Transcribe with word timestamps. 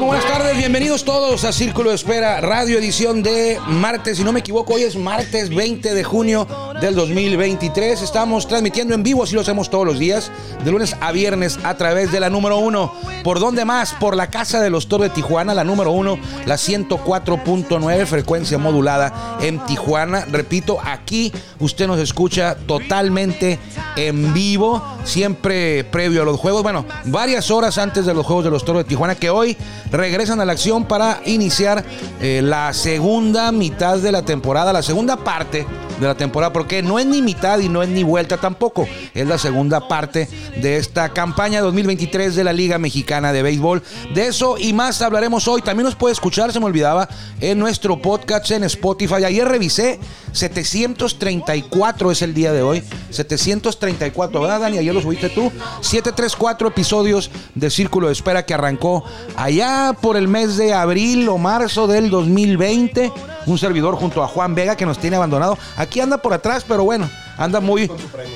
Buenas 0.00 0.26
tardes, 0.26 0.56
bienvenidos 0.56 1.04
todos 1.04 1.44
a 1.44 1.52
Círculo 1.52 1.90
de 1.90 1.96
Espera, 1.96 2.40
radio 2.40 2.78
edición 2.78 3.22
de 3.22 3.58
martes, 3.66 4.16
si 4.16 4.24
no 4.24 4.32
me 4.32 4.40
equivoco, 4.40 4.74
hoy 4.74 4.82
es 4.84 4.96
martes 4.96 5.50
20 5.54 5.92
de 5.92 6.04
junio 6.04 6.46
del 6.80 6.94
2023. 6.94 8.02
Estamos 8.02 8.46
transmitiendo 8.46 8.94
en 8.94 9.02
vivo, 9.02 9.24
así 9.24 9.34
lo 9.34 9.40
hacemos 9.40 9.70
todos 9.70 9.86
los 9.86 9.98
días, 9.98 10.30
de 10.64 10.70
lunes 10.70 10.96
a 11.00 11.12
viernes 11.12 11.58
a 11.64 11.76
través 11.76 12.12
de 12.12 12.20
la 12.20 12.30
número 12.30 12.58
uno. 12.58 12.92
¿Por 13.24 13.40
dónde 13.40 13.64
más? 13.64 13.94
Por 13.94 14.16
la 14.16 14.28
Casa 14.28 14.60
de 14.60 14.70
los 14.70 14.88
Toros 14.88 15.08
de 15.08 15.14
Tijuana, 15.14 15.54
la 15.54 15.64
número 15.64 15.90
uno, 15.90 16.18
la 16.46 16.54
104.9, 16.54 18.06
frecuencia 18.06 18.58
modulada 18.58 19.38
en 19.40 19.58
Tijuana. 19.66 20.24
Repito, 20.30 20.78
aquí 20.82 21.32
usted 21.58 21.86
nos 21.86 21.98
escucha 21.98 22.54
totalmente 22.54 23.58
en 23.96 24.32
vivo, 24.32 24.82
siempre 25.04 25.84
previo 25.84 26.22
a 26.22 26.24
los 26.24 26.38
juegos. 26.38 26.62
Bueno, 26.62 26.84
varias 27.06 27.50
horas 27.50 27.78
antes 27.78 28.06
de 28.06 28.14
los 28.14 28.24
Juegos 28.24 28.44
de 28.44 28.50
los 28.50 28.64
Toros 28.64 28.84
de 28.84 28.88
Tijuana, 28.88 29.14
que 29.14 29.30
hoy 29.30 29.56
regresan 29.90 30.40
a 30.40 30.44
la 30.44 30.52
acción 30.52 30.84
para 30.84 31.20
iniciar 31.24 31.84
eh, 32.20 32.40
la 32.42 32.72
segunda 32.72 33.50
mitad 33.52 33.98
de 33.98 34.12
la 34.12 34.22
temporada, 34.22 34.72
la 34.72 34.82
segunda 34.82 35.16
parte 35.16 35.66
de 36.00 36.06
la 36.06 36.14
temporada, 36.14 36.52
porque 36.52 36.82
no 36.82 36.98
es 36.98 37.06
ni 37.06 37.22
mitad 37.22 37.58
y 37.58 37.68
no 37.68 37.82
es 37.82 37.88
ni 37.88 38.02
vuelta 38.02 38.36
tampoco, 38.36 38.86
es 39.14 39.26
la 39.26 39.38
segunda 39.38 39.88
parte 39.88 40.28
de 40.60 40.76
esta 40.76 41.10
campaña 41.10 41.60
2023 41.60 42.34
de 42.34 42.44
la 42.44 42.52
Liga 42.52 42.78
Mexicana 42.78 43.32
de 43.32 43.42
Béisbol. 43.42 43.82
De 44.14 44.26
eso 44.26 44.56
y 44.58 44.72
más 44.72 45.02
hablaremos 45.02 45.48
hoy. 45.48 45.62
También 45.62 45.84
nos 45.84 45.94
puede 45.94 46.12
escuchar, 46.12 46.52
se 46.52 46.60
me 46.60 46.66
olvidaba, 46.66 47.08
en 47.40 47.58
nuestro 47.58 48.00
podcast 48.00 48.50
en 48.50 48.64
Spotify. 48.64 49.24
Ayer 49.24 49.46
revisé, 49.46 49.98
734 50.32 52.10
es 52.10 52.22
el 52.22 52.34
día 52.34 52.52
de 52.52 52.62
hoy, 52.62 52.82
734, 53.10 54.40
¿verdad 54.40 54.60
Dani? 54.60 54.78
Ayer 54.78 54.94
lo 54.94 55.00
subiste 55.00 55.28
tú, 55.28 55.50
734 55.80 56.68
episodios 56.68 57.30
de 57.54 57.70
Círculo 57.70 58.06
de 58.06 58.12
Espera 58.12 58.44
que 58.44 58.54
arrancó 58.54 59.04
allá 59.36 59.94
por 60.00 60.16
el 60.16 60.28
mes 60.28 60.56
de 60.56 60.72
abril 60.72 61.28
o 61.28 61.38
marzo 61.38 61.86
del 61.86 62.10
2020. 62.10 63.12
Un 63.48 63.58
servidor 63.58 63.96
junto 63.96 64.22
a 64.22 64.28
Juan 64.28 64.54
Vega 64.54 64.76
que 64.76 64.84
nos 64.86 64.98
tiene 64.98 65.16
abandonado. 65.16 65.56
Aquí 65.76 66.00
anda 66.00 66.18
por 66.18 66.34
atrás, 66.34 66.64
pero 66.68 66.84
bueno, 66.84 67.08
anda 67.36 67.60
muy, 67.60 67.90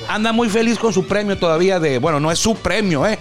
anda 0.07 0.31
muy 0.31 0.49
feliz 0.49 0.79
con 0.79 0.91
su 0.91 1.07
premio 1.07 1.37
todavía 1.37 1.79
de, 1.79 1.99
bueno, 1.99 2.19
no 2.19 2.31
es 2.31 2.39
su 2.39 2.55
premio, 2.55 3.05
¿eh? 3.05 3.19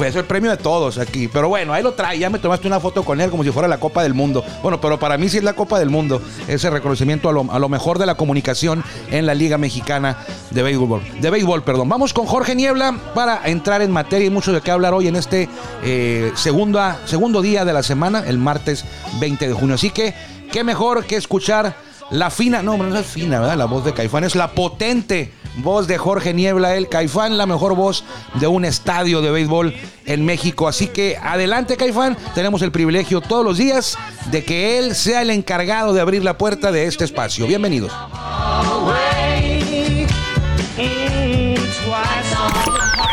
Es 0.00 0.16
el 0.16 0.24
premio 0.24 0.50
de 0.50 0.56
todos 0.56 0.98
aquí. 0.98 1.28
Pero 1.28 1.48
bueno, 1.48 1.72
ahí 1.72 1.82
lo 1.82 1.92
trae. 1.92 2.18
Ya 2.18 2.30
me 2.30 2.38
tomaste 2.38 2.66
una 2.66 2.80
foto 2.80 3.04
con 3.04 3.20
él 3.20 3.30
como 3.30 3.44
si 3.44 3.50
fuera 3.50 3.68
la 3.68 3.78
Copa 3.78 4.02
del 4.02 4.14
Mundo. 4.14 4.44
Bueno, 4.62 4.80
pero 4.80 4.98
para 4.98 5.18
mí 5.18 5.28
sí 5.28 5.38
es 5.38 5.44
la 5.44 5.52
Copa 5.52 5.78
del 5.78 5.90
Mundo. 5.90 6.20
Ese 6.48 6.70
reconocimiento 6.70 7.28
a 7.28 7.32
lo, 7.32 7.46
a 7.50 7.58
lo 7.58 7.68
mejor 7.68 7.98
de 7.98 8.06
la 8.06 8.16
comunicación 8.16 8.82
en 9.10 9.26
la 9.26 9.34
Liga 9.34 9.58
Mexicana 9.58 10.18
de 10.50 10.62
Béisbol. 10.62 11.02
De 11.20 11.30
béisbol, 11.30 11.62
perdón. 11.62 11.88
Vamos 11.88 12.12
con 12.12 12.26
Jorge 12.26 12.54
Niebla 12.54 12.98
para 13.14 13.42
entrar 13.44 13.82
en 13.82 13.90
materia 13.90 14.26
y 14.26 14.30
mucho 14.30 14.52
de 14.52 14.60
qué 14.60 14.70
hablar 14.70 14.94
hoy 14.94 15.06
en 15.06 15.16
este 15.16 15.48
eh, 15.82 16.32
segunda, 16.34 17.00
segundo 17.04 17.42
día 17.42 17.64
de 17.64 17.72
la 17.72 17.82
semana, 17.82 18.24
el 18.26 18.38
martes 18.38 18.84
20 19.20 19.48
de 19.48 19.54
junio. 19.54 19.74
Así 19.74 19.90
que, 19.90 20.14
qué 20.54 20.62
mejor 20.62 21.04
que 21.04 21.16
escuchar 21.16 21.74
la 22.12 22.30
fina, 22.30 22.62
no, 22.62 22.76
no 22.76 22.96
es 22.96 23.06
fina, 23.06 23.40
¿verdad? 23.40 23.56
La 23.56 23.64
voz 23.64 23.84
de 23.84 23.92
Caifán 23.92 24.22
es 24.22 24.36
la 24.36 24.52
potente 24.52 25.32
voz 25.56 25.88
de 25.88 25.98
Jorge 25.98 26.32
Niebla, 26.32 26.76
el 26.76 26.88
Caifán, 26.88 27.36
la 27.36 27.44
mejor 27.44 27.74
voz 27.74 28.04
de 28.34 28.46
un 28.46 28.64
estadio 28.64 29.20
de 29.20 29.32
béisbol 29.32 29.74
en 30.06 30.24
México. 30.24 30.68
Así 30.68 30.86
que 30.86 31.18
adelante, 31.20 31.76
Caifán. 31.76 32.16
Tenemos 32.36 32.62
el 32.62 32.70
privilegio 32.70 33.20
todos 33.20 33.44
los 33.44 33.58
días 33.58 33.98
de 34.30 34.44
que 34.44 34.78
él 34.78 34.94
sea 34.94 35.22
el 35.22 35.30
encargado 35.30 35.92
de 35.92 36.00
abrir 36.00 36.22
la 36.22 36.38
puerta 36.38 36.70
de 36.70 36.86
este 36.86 37.02
espacio. 37.02 37.48
Bienvenidos. 37.48 37.90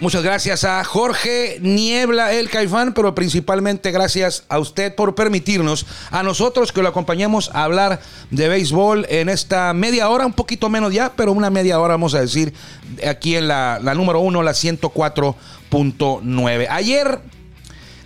Muchas 0.00 0.22
gracias 0.22 0.62
a 0.62 0.84
Jorge 0.84 1.58
Niebla, 1.60 2.32
el 2.32 2.48
Caifán, 2.48 2.94
pero 2.94 3.16
principalmente 3.16 3.90
gracias 3.90 4.44
a 4.48 4.60
usted 4.60 4.94
por 4.94 5.16
permitirnos, 5.16 5.86
a 6.12 6.22
nosotros 6.22 6.70
que 6.70 6.82
lo 6.82 6.88
acompañamos 6.88 7.50
a 7.52 7.64
hablar 7.64 7.98
de 8.30 8.48
béisbol 8.48 9.06
en 9.08 9.28
esta 9.28 9.74
media 9.74 10.08
hora, 10.08 10.24
un 10.24 10.34
poquito 10.34 10.68
menos 10.68 10.92
ya, 10.92 11.14
pero 11.16 11.32
una 11.32 11.50
media 11.50 11.80
hora 11.80 11.94
vamos 11.94 12.14
a 12.14 12.20
decir, 12.20 12.54
aquí 13.08 13.34
en 13.34 13.48
la, 13.48 13.80
número 13.96 14.20
uno, 14.20 14.44
la 14.44 14.52
104.9. 14.52 16.66
Ayer, 16.70 17.18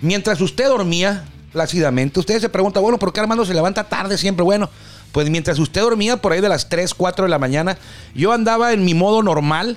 mientras 0.00 0.40
usted 0.40 0.68
dormía 0.68 1.26
plácidamente, 1.52 2.20
usted 2.20 2.40
se 2.40 2.48
pregunta, 2.48 2.80
bueno, 2.80 2.98
¿por 2.98 3.12
qué 3.12 3.20
Armando 3.20 3.44
se 3.44 3.52
levanta 3.52 3.84
tarde 3.84 4.16
siempre? 4.16 4.42
Bueno, 4.42 4.70
pues 5.12 5.28
mientras 5.28 5.58
usted 5.58 5.82
dormía 5.82 6.16
por 6.16 6.32
ahí 6.32 6.40
de 6.40 6.48
las 6.48 6.70
3, 6.70 6.94
4 6.94 7.26
de 7.26 7.28
la 7.28 7.38
mañana, 7.38 7.76
yo 8.14 8.32
andaba 8.32 8.72
en 8.72 8.86
mi 8.86 8.94
modo 8.94 9.22
normal, 9.22 9.76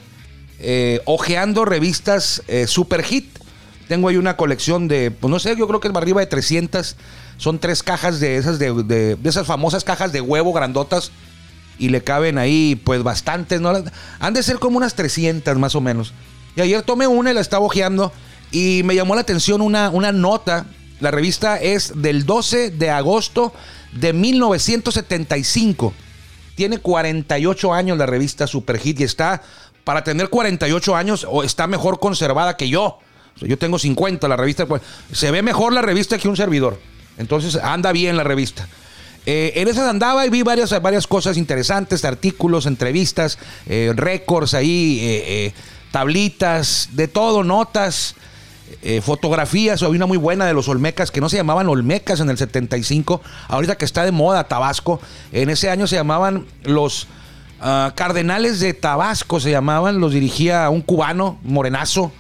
eh, 0.60 1.02
ojeando 1.06 1.66
revistas 1.66 2.44
eh, 2.48 2.68
Super 2.68 3.04
Hit. 3.04 3.40
Tengo 3.88 4.10
ahí 4.10 4.18
una 4.18 4.36
colección 4.38 4.88
de, 4.88 5.12
pues 5.12 5.30
no 5.30 5.40
sé, 5.40 5.56
yo 5.56 5.68
creo 5.68 5.80
que 5.80 5.88
es 5.88 5.96
arriba 5.96 6.22
de 6.22 6.28
300. 6.28 6.96
Son 7.38 7.60
tres 7.60 7.84
cajas 7.84 8.20
de 8.20 8.38
esas, 8.38 8.58
de 8.58 9.18
esas 9.24 9.46
famosas 9.46 9.84
cajas 9.84 10.12
de 10.12 10.22
huevo 10.22 10.54
grandotas. 10.54 11.12
Y 11.78 11.90
le 11.90 12.02
caben 12.02 12.38
ahí, 12.38 12.82
pues 12.84 13.04
bastantes, 13.04 13.60
¿no? 13.60 13.74
Han 14.20 14.34
de 14.34 14.44
ser 14.44 14.60
como 14.60 14.78
unas 14.78 14.96
300 14.96 15.58
más 15.58 15.76
o 15.76 15.82
menos. 15.82 16.14
Y 16.56 16.62
ayer 16.62 16.82
tomé 16.84 17.06
una 17.06 17.32
y 17.32 17.34
la 17.34 17.42
estaba 17.42 17.66
ojeando. 17.66 18.14
Y 18.52 18.82
me 18.86 18.96
llamó 18.96 19.16
la 19.16 19.22
atención 19.22 19.62
una, 19.62 19.90
una 19.90 20.12
nota. 20.12 20.66
La 21.02 21.12
revista 21.12 21.58
es 21.58 21.92
del 22.02 22.26
12 22.26 22.72
de 22.72 22.90
agosto 22.90 23.54
de 23.92 24.14
1975. 24.14 25.94
Tiene 26.56 26.78
48 26.78 27.74
años 27.74 27.98
la 27.98 28.06
revista 28.06 28.48
Super 28.48 28.80
Hit 28.80 29.02
y 29.02 29.04
está, 29.04 29.42
para 29.86 30.04
tener 30.04 30.30
48 30.30 30.96
años, 30.96 31.26
o 31.30 31.44
está 31.44 31.68
mejor 31.68 32.00
conservada 32.02 32.58
que 32.58 32.68
yo. 32.68 33.00
Yo 33.38 33.58
tengo 33.58 33.80
50, 33.80 34.28
la 34.28 34.36
revista, 34.36 34.66
pues, 34.66 34.82
se 35.12 35.32
ve 35.32 35.42
mejor 35.42 35.72
la 35.72 35.82
revista 35.82 36.18
que 36.18 36.28
un 36.28 36.36
servidor. 36.36 36.80
Entonces 37.18 37.56
anda 37.56 37.94
bien 37.94 38.18
la 38.18 38.24
revista. 38.24 38.68
Eh, 39.26 39.54
en 39.56 39.68
esas 39.68 39.88
andaba 39.88 40.26
y 40.26 40.30
vi 40.30 40.44
varias, 40.44 40.80
varias 40.82 41.08
cosas 41.08 41.38
interesantes, 41.38 42.06
artículos, 42.06 42.66
entrevistas, 42.66 43.40
eh, 43.66 43.92
récords 43.96 44.54
ahí, 44.54 45.00
eh, 45.02 45.54
tablitas, 45.92 46.90
de 46.94 47.08
todo, 47.08 47.44
notas 47.44 48.16
fotografías, 49.02 49.82
había 49.82 49.98
una 49.98 50.06
muy 50.06 50.18
buena 50.18 50.46
de 50.46 50.54
los 50.54 50.68
Olmecas, 50.68 51.10
que 51.10 51.22
no 51.22 51.28
se 51.30 51.38
llamaban 51.38 51.68
Olmecas 51.70 52.20
en 52.20 52.30
el 52.30 52.38
75, 52.38 53.22
ahorita 53.48 53.78
que 53.78 53.86
está 53.86 54.06
de 54.06 54.12
moda 54.12 54.48
Tabasco, 54.48 55.00
en 55.32 55.50
ese 55.50 55.72
año 55.72 55.88
se 55.88 55.96
llamaban 55.96 56.46
los 56.64 57.08
ah, 57.60 57.94
Cardenales 57.96 58.60
de 58.60 58.74
Tabasco, 58.74 59.40
se 59.40 59.52
llamaban, 59.52 60.00
los 60.00 60.14
dirigía 60.14 60.70
un 60.70 60.82
cubano, 60.82 61.38
morenazo, 61.44 62.12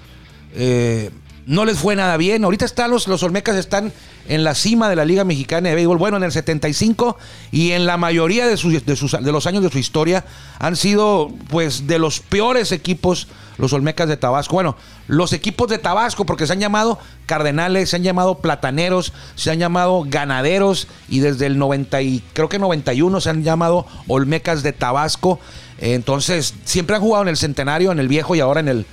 eh, 0.54 1.12
no 1.45 1.65
les 1.65 1.77
fue 1.77 1.95
nada 1.95 2.18
bien. 2.18 2.44
Ahorita 2.44 2.65
están 2.65 2.92
los, 2.92 3.07
los 3.07 3.24
Olmecas 3.24 3.56
están 3.56 3.94
en 4.27 4.44
la 4.44 4.56
cima 4.56 4.89
de 4.89 4.95
la 4.95 5.06
Liga 5.06 5.24
Mexicana 5.24 5.69
de 5.69 5.75
Béisbol. 5.75 5.97
Bueno, 5.97 6.18
en 6.18 6.24
el 6.24 6.31
75 6.31 7.18
y 7.51 7.71
en 7.71 7.86
la 7.86 7.97
mayoría 7.97 8.47
de, 8.47 8.57
sus, 8.57 8.86
de, 8.86 8.95
sus, 8.95 9.12
de 9.12 9.31
los 9.31 9.45
años 9.45 9.63
de 9.63 9.69
su 9.69 9.77
historia 9.77 10.25
han 10.59 10.75
sido 10.75 11.31
pues 11.50 11.88
de 11.88 12.00
los 12.00 12.19
peores 12.19 12.71
equipos 12.71 13.27
los 13.57 13.74
Olmecas 13.74 14.09
de 14.09 14.18
Tabasco. 14.18 14.56
Bueno, 14.56 14.75
los 15.07 15.31
equipos 15.33 15.69
de 15.69 15.77
Tabasco 15.77 16.25
porque 16.25 16.47
se 16.47 16.53
han 16.53 16.59
llamado 16.59 17.00
Cardenales, 17.25 17.89
se 17.89 17.95
han 17.95 18.03
llamado 18.03 18.39
Plataneros, 18.39 19.13
se 19.36 19.51
han 19.51 19.59
llamado 19.59 20.03
Ganaderos 20.06 20.88
y 21.07 21.19
desde 21.19 21.45
el 21.45 21.57
90 21.57 22.01
y 22.01 22.24
creo 22.33 22.50
que 22.50 22.59
91 22.59 23.21
se 23.21 23.30
han 23.30 23.44
llamado 23.44 23.86
Olmecas 24.07 24.63
de 24.63 24.74
Tabasco. 24.74 25.39
Entonces, 25.77 26.53
siempre 26.63 26.95
han 26.95 27.01
jugado 27.01 27.24
en 27.24 27.30
el 27.30 27.38
centenario, 27.38 27.91
en 27.91 28.00
el 28.00 28.07
viejo 28.07 28.36
y 28.36 28.39
ahora 28.39 28.62
en 28.62 28.69
el, 28.69 28.86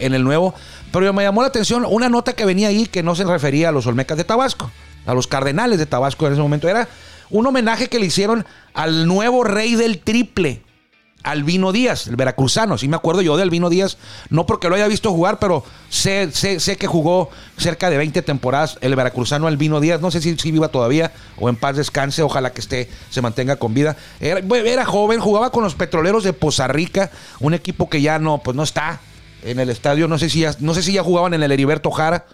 en 0.00 0.14
el 0.14 0.24
nuevo. 0.24 0.54
Pero 0.92 1.12
me 1.12 1.22
llamó 1.22 1.42
la 1.42 1.48
atención 1.48 1.84
una 1.88 2.08
nota 2.08 2.32
que 2.32 2.44
venía 2.44 2.68
ahí 2.68 2.86
que 2.86 3.02
no 3.02 3.14
se 3.14 3.24
refería 3.24 3.68
a 3.68 3.72
los 3.72 3.86
Olmecas 3.86 4.16
de 4.16 4.24
Tabasco, 4.24 4.70
a 5.06 5.14
los 5.14 5.26
Cardenales 5.26 5.78
de 5.78 5.86
Tabasco 5.86 6.26
en 6.26 6.32
ese 6.32 6.42
momento. 6.42 6.68
Era 6.68 6.88
un 7.30 7.46
homenaje 7.46 7.88
que 7.88 7.98
le 7.98 8.06
hicieron 8.06 8.46
al 8.74 9.06
nuevo 9.06 9.44
rey 9.44 9.74
del 9.74 9.98
triple, 9.98 10.62
Albino 11.24 11.72
Díaz, 11.72 12.06
el 12.06 12.16
veracruzano. 12.16 12.78
Sí 12.78 12.88
me 12.88 12.96
acuerdo 12.96 13.22
yo 13.22 13.36
de 13.36 13.42
Albino 13.42 13.68
Díaz, 13.68 13.98
no 14.30 14.46
porque 14.46 14.68
lo 14.68 14.76
haya 14.76 14.86
visto 14.88 15.10
jugar, 15.10 15.38
pero 15.38 15.64
sé, 15.90 16.30
sé, 16.32 16.60
sé 16.60 16.76
que 16.76 16.86
jugó 16.86 17.28
cerca 17.56 17.90
de 17.90 17.98
20 17.98 18.22
temporadas 18.22 18.78
el 18.80 18.94
veracruzano 18.94 19.46
Albino 19.46 19.80
Díaz. 19.80 20.00
No 20.00 20.10
sé 20.10 20.20
si, 20.20 20.36
si 20.38 20.52
viva 20.52 20.68
todavía 20.68 21.12
o 21.38 21.48
en 21.48 21.56
paz 21.56 21.76
descanse, 21.76 22.22
ojalá 22.22 22.52
que 22.52 22.60
esté, 22.60 22.88
se 23.10 23.20
mantenga 23.20 23.56
con 23.56 23.74
vida. 23.74 23.96
Era, 24.20 24.40
era 24.40 24.84
joven, 24.84 25.20
jugaba 25.20 25.50
con 25.50 25.64
los 25.64 25.74
petroleros 25.74 26.24
de 26.24 26.32
Poza 26.32 26.68
Rica, 26.68 27.10
un 27.40 27.52
equipo 27.52 27.90
que 27.90 28.00
ya 28.00 28.18
no, 28.18 28.38
pues 28.38 28.56
no 28.56 28.62
está 28.62 29.00
en 29.42 29.58
el 29.58 29.70
estadio. 29.70 30.08
No 30.08 30.18
sé 30.18 30.28
si 30.28 30.40
ya, 30.40 30.54
no 30.60 30.74
sé 30.74 30.82
si 30.82 30.92
ya 30.92 31.02
jugaban 31.02 31.34
en 31.34 31.42
el 31.42 31.52
Heriberto 31.52 31.90
Jara. 31.90 32.26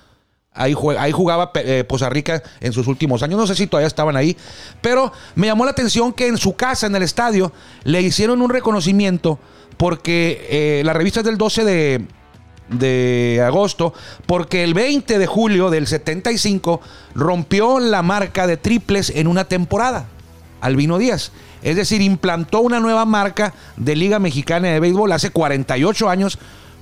Ahí, 0.52 0.74
ahí 0.98 1.10
jugaba 1.10 1.50
eh, 1.54 1.82
Poza 1.82 2.08
Rica 2.08 2.42
en 2.60 2.72
sus 2.72 2.86
últimos 2.86 3.22
años. 3.22 3.38
No 3.38 3.46
sé 3.46 3.54
si 3.54 3.66
todavía 3.66 3.88
estaban 3.88 4.16
ahí. 4.16 4.36
Pero 4.80 5.12
me 5.34 5.46
llamó 5.46 5.64
la 5.64 5.72
atención 5.72 6.12
que 6.12 6.28
en 6.28 6.38
su 6.38 6.54
casa, 6.54 6.86
en 6.86 6.94
el 6.94 7.02
estadio, 7.02 7.52
le 7.82 8.00
hicieron 8.02 8.40
un 8.40 8.50
reconocimiento 8.50 9.38
porque 9.76 10.46
eh, 10.48 10.82
la 10.84 10.92
revista 10.92 11.20
es 11.20 11.26
del 11.26 11.36
12 11.36 11.64
de, 11.64 12.06
de 12.68 13.42
agosto, 13.44 13.92
porque 14.26 14.64
el 14.64 14.74
20 14.74 15.18
de 15.18 15.26
julio 15.26 15.70
del 15.70 15.86
75 15.86 16.80
rompió 17.14 17.80
la 17.80 18.02
marca 18.02 18.46
de 18.46 18.56
triples 18.56 19.10
en 19.10 19.26
una 19.26 19.44
temporada. 19.44 20.06
Albino 20.60 20.98
Díaz. 20.98 21.32
Es 21.62 21.76
decir, 21.76 22.02
implantó 22.02 22.60
una 22.60 22.80
nueva 22.80 23.04
marca 23.04 23.54
de 23.76 23.96
Liga 23.96 24.18
Mexicana 24.18 24.68
de 24.68 24.80
Béisbol 24.80 25.12
hace 25.12 25.30
48 25.30 26.08
años 26.08 26.38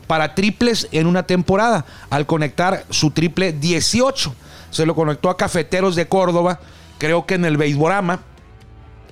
para 0.07 0.35
triples 0.35 0.89
en 0.93 1.07
una 1.07 1.25
temporada, 1.25 1.85
al 2.11 2.27
conectar 2.27 2.85
su 2.91 3.11
triple 3.11 3.53
18. 3.53 4.35
Se 4.71 4.87
lo 4.87 4.95
conectó 4.95 5.31
a 5.31 5.37
Cafeteros 5.37 5.97
de 5.97 6.09
Córdoba, 6.09 6.61
creo 6.99 7.27
que 7.27 7.35
en 7.35 7.45
el 7.45 7.57
Beisborama, 7.57 8.21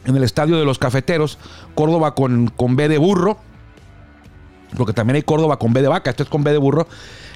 en 0.05 0.17
el 0.17 0.25
estadio 0.25 0.59
de 0.59 0.65
los 0.65 0.79
Cafeteros, 0.79 1.39
Córdoba 1.75 2.15
con, 2.15 2.49
con 2.49 2.77
B 2.77 2.89
de 2.89 2.99
burro, 2.99 3.39
porque 4.77 4.93
también 4.93 5.17
hay 5.17 5.23
Córdoba 5.23 5.59
con 5.59 5.73
B 5.73 5.83
de 5.83 5.89
vaca, 5.89 6.11
esto 6.11 6.23
es 6.23 6.29
con 6.29 6.45
B 6.45 6.53
de 6.53 6.59
burro. 6.59 6.87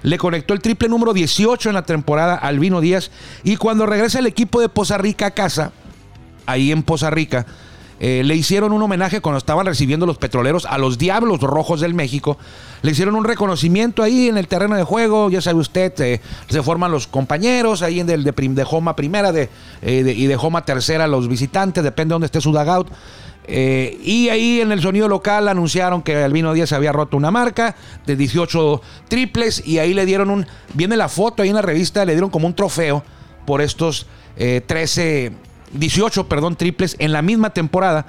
Le 0.03 0.19
conectó 0.19 0.55
el 0.55 0.61
triple 0.61 0.89
número 0.89 1.13
18 1.13 1.71
en 1.71 1.75
la 1.75 1.83
temporada 1.83 2.35
al 2.35 2.57
Albino 2.57 2.81
Díaz. 2.81 3.11
Y 3.43 3.57
cuando 3.57 3.87
regresa 3.87 4.19
el 4.19 4.27
equipo 4.27 4.61
de 4.61 4.69
Poza 4.69 4.99
Rica 4.99 5.27
a 5.27 5.31
casa, 5.31 5.73
ahí 6.47 6.71
en 6.71 6.83
Poza 6.83 7.11
Rica, 7.11 7.47
eh, 8.07 8.23
le 8.23 8.37
hicieron 8.37 8.75
un 8.75 8.83
homenaje 8.83 9.23
cuando 9.23 9.39
estaban 9.39 9.65
recibiendo 9.65 10.05
los 10.05 10.19
petroleros 10.19 10.67
a 10.67 10.77
los 10.77 10.99
Diablos 10.99 11.41
Rojos 11.41 11.81
del 11.81 11.95
México. 11.95 12.37
Le 12.83 12.91
hicieron 12.91 13.15
un 13.15 13.25
reconocimiento 13.25 14.03
ahí 14.03 14.29
en 14.29 14.37
el 14.37 14.47
terreno 14.47 14.77
de 14.77 14.83
juego, 14.83 15.31
ya 15.31 15.41
sabe 15.41 15.61
usted, 15.61 15.99
eh, 16.03 16.21
se 16.51 16.63
forman 16.63 16.93
los 16.93 17.07
compañeros 17.07 17.81
ahí 17.81 18.01
en 18.01 18.11
el 18.11 18.23
de, 18.23 18.65
Joma 18.65 18.95
primera 18.95 19.33
eh, 19.35 19.49
y 19.81 20.27
de 20.27 20.37
Joma 20.37 20.67
tercera 20.67 21.09
los 21.09 21.29
visitantes, 21.29 21.83
depende 21.83 22.11
de 22.11 22.15
dónde 22.17 22.27
esté 22.27 22.43
su 22.43 22.53
dugout. 22.53 22.89
Y 23.49 24.29
ahí 24.29 24.61
en 24.61 24.71
el 24.71 24.83
sonido 24.83 25.09
local 25.09 25.49
anunciaron 25.49 26.03
que 26.03 26.15
Albino 26.15 26.53
Díaz 26.53 26.75
había 26.75 26.93
roto 26.93 27.17
una 27.17 27.31
marca 27.31 27.75
de 28.05 28.17
18 28.17 28.83
triples 29.09 29.67
y 29.67 29.79
ahí 29.79 29.95
le 29.95 30.05
dieron 30.05 30.29
un, 30.29 30.47
viene 30.75 30.99
la 30.99 31.09
foto 31.09 31.43
ahí 31.43 31.49
en 31.49 31.55
la 31.55 31.63
revista, 31.63 32.05
le 32.05 32.13
dieron 32.13 32.29
como 32.29 32.47
un 32.47 32.55
trofeo 32.55 33.03
por 33.47 33.63
estos 33.63 34.07
13 34.37 35.33
18, 35.75 36.29
perdón, 36.29 36.57
triples 36.57 36.97
en 36.99 37.13
la 37.13 37.23
misma 37.23 37.51
temporada. 37.51 38.07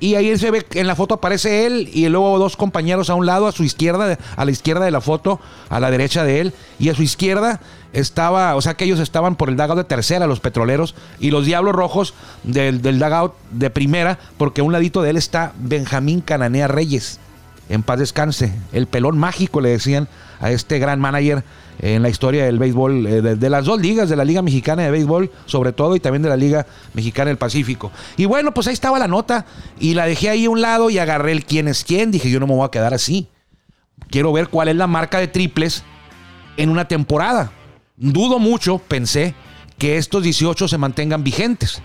Y 0.00 0.14
ahí 0.14 0.36
se 0.38 0.50
ve, 0.50 0.66
en 0.72 0.86
la 0.86 0.96
foto 0.96 1.16
aparece 1.16 1.66
él 1.66 1.90
y 1.92 2.08
luego 2.08 2.38
dos 2.38 2.56
compañeros 2.56 3.10
a 3.10 3.14
un 3.14 3.26
lado, 3.26 3.46
a 3.46 3.52
su 3.52 3.64
izquierda, 3.64 4.18
a 4.34 4.44
la 4.46 4.50
izquierda 4.50 4.86
de 4.86 4.90
la 4.90 5.02
foto, 5.02 5.40
a 5.68 5.78
la 5.78 5.90
derecha 5.90 6.24
de 6.24 6.40
él. 6.40 6.54
Y 6.78 6.88
a 6.88 6.94
su 6.94 7.02
izquierda 7.02 7.60
estaba, 7.92 8.56
o 8.56 8.62
sea 8.62 8.74
que 8.74 8.84
ellos 8.84 8.98
estaban 8.98 9.36
por 9.36 9.50
el 9.50 9.56
dugout 9.56 9.76
de 9.76 9.84
tercera, 9.84 10.26
los 10.26 10.40
petroleros, 10.40 10.94
y 11.18 11.30
los 11.30 11.44
diablos 11.44 11.74
rojos 11.74 12.14
del, 12.44 12.80
del 12.80 12.98
dugout 12.98 13.34
de 13.50 13.68
primera, 13.68 14.18
porque 14.38 14.62
a 14.62 14.64
un 14.64 14.72
ladito 14.72 15.02
de 15.02 15.10
él 15.10 15.16
está 15.18 15.52
Benjamín 15.58 16.22
Cananea 16.22 16.66
Reyes. 16.66 17.20
En 17.68 17.82
paz 17.82 17.98
descanse. 17.98 18.52
El 18.72 18.86
pelón 18.86 19.18
mágico 19.18 19.60
le 19.60 19.68
decían 19.68 20.08
a 20.40 20.50
este 20.50 20.78
gran 20.78 20.98
manager 20.98 21.44
en 21.82 22.02
la 22.02 22.10
historia 22.10 22.44
del 22.44 22.58
béisbol, 22.58 23.06
eh, 23.06 23.22
de, 23.22 23.50
las 23.50 23.64
dos 23.64 23.80
ligas, 23.80 24.08
de 24.08 24.16
la 24.16 24.24
Liga 24.24 24.42
Mexicana 24.42 24.82
de 24.82 24.90
Béisbol, 24.90 25.30
sobre 25.46 25.72
todo, 25.72 25.96
y 25.96 26.00
también 26.00 26.22
de 26.22 26.28
la 26.28 26.36
Liga 26.36 26.66
Mexicana 26.92 27.28
del 27.28 27.38
Pacífico. 27.38 27.90
Y 28.16 28.26
bueno, 28.26 28.52
pues 28.52 28.66
ahí 28.66 28.74
estaba 28.74 28.98
la 28.98 29.08
nota, 29.08 29.46
y 29.78 29.94
la 29.94 30.06
dejé 30.06 30.28
ahí 30.28 30.44
a 30.44 30.50
un 30.50 30.60
lado 30.60 30.90
y 30.90 30.98
agarré 30.98 31.32
el 31.32 31.44
quién 31.44 31.68
es 31.68 31.84
quién. 31.84 32.10
Dije, 32.10 32.30
yo 32.30 32.38
no 32.38 32.46
me 32.46 32.54
voy 32.54 32.66
a 32.66 32.70
quedar 32.70 32.92
así. 32.92 33.28
Quiero 34.10 34.32
ver 34.32 34.48
cuál 34.48 34.68
es 34.68 34.76
la 34.76 34.86
marca 34.86 35.18
de 35.18 35.28
triples 35.28 35.84
en 36.56 36.68
una 36.68 36.86
temporada. 36.86 37.52
Dudo 37.96 38.38
mucho, 38.38 38.78
pensé, 38.78 39.34
que 39.78 39.96
estos 39.96 40.22
18 40.22 40.68
se 40.68 40.78
mantengan 40.78 41.24
vigentes. 41.24 41.82